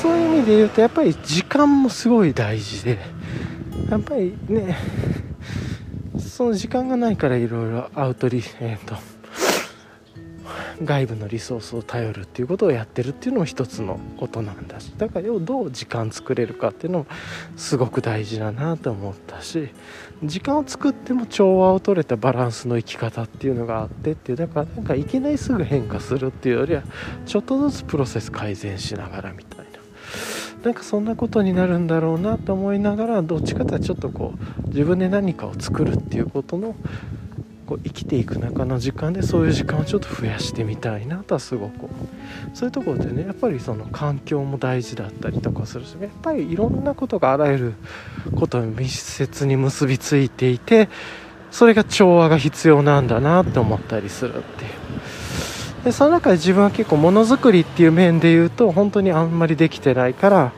[0.00, 2.98] そういう意味で言うとやっぱり時間もすごい大事で
[3.90, 4.76] やっぱりね
[6.18, 8.96] その時間がないからいろいろアウトリえ、ー、と
[10.82, 17.06] 外部のリソースを頼るっていうことをやってるっていうのも一つのことなんだしだから要どう時間作れるかっていうのも
[17.56, 19.68] すごく大事だなと思ったし
[20.22, 26.82] 時間を作っても調和を取れたバランスの生き方っていうのがあってっていうだからなんかいきなりすぐ変化するっていうよりは
[27.26, 29.64] ちょっとずつプロセス改善しながらみたいな。
[30.64, 34.32] なんかそんなことになるんだろうなと思いながらどっちかというとちょっとこ
[34.64, 36.74] う自分で何かを作るっていうことの
[37.66, 41.88] こう生きていく中の時間でそういう時間をちょっと増やしてみたいなとはすごく
[42.52, 47.74] そういうところでねやっぱりその環境も大事だったりとかするしやっぱりいろんなことがあらゆる
[48.36, 50.88] ことに密接に結びついていて
[51.50, 60.52] それが調和が必要なんだなって思ったりするっていうでその中で自分は結構ものづくりっていう面で言うと本当にあんまりできてないから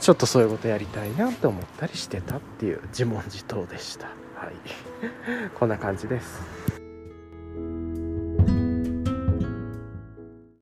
[0.00, 4.25] ちょっとそういうことやりたいなって思ったりしてたっていう自問自答でした。
[4.36, 4.54] はい。
[5.58, 6.85] こんな感じです。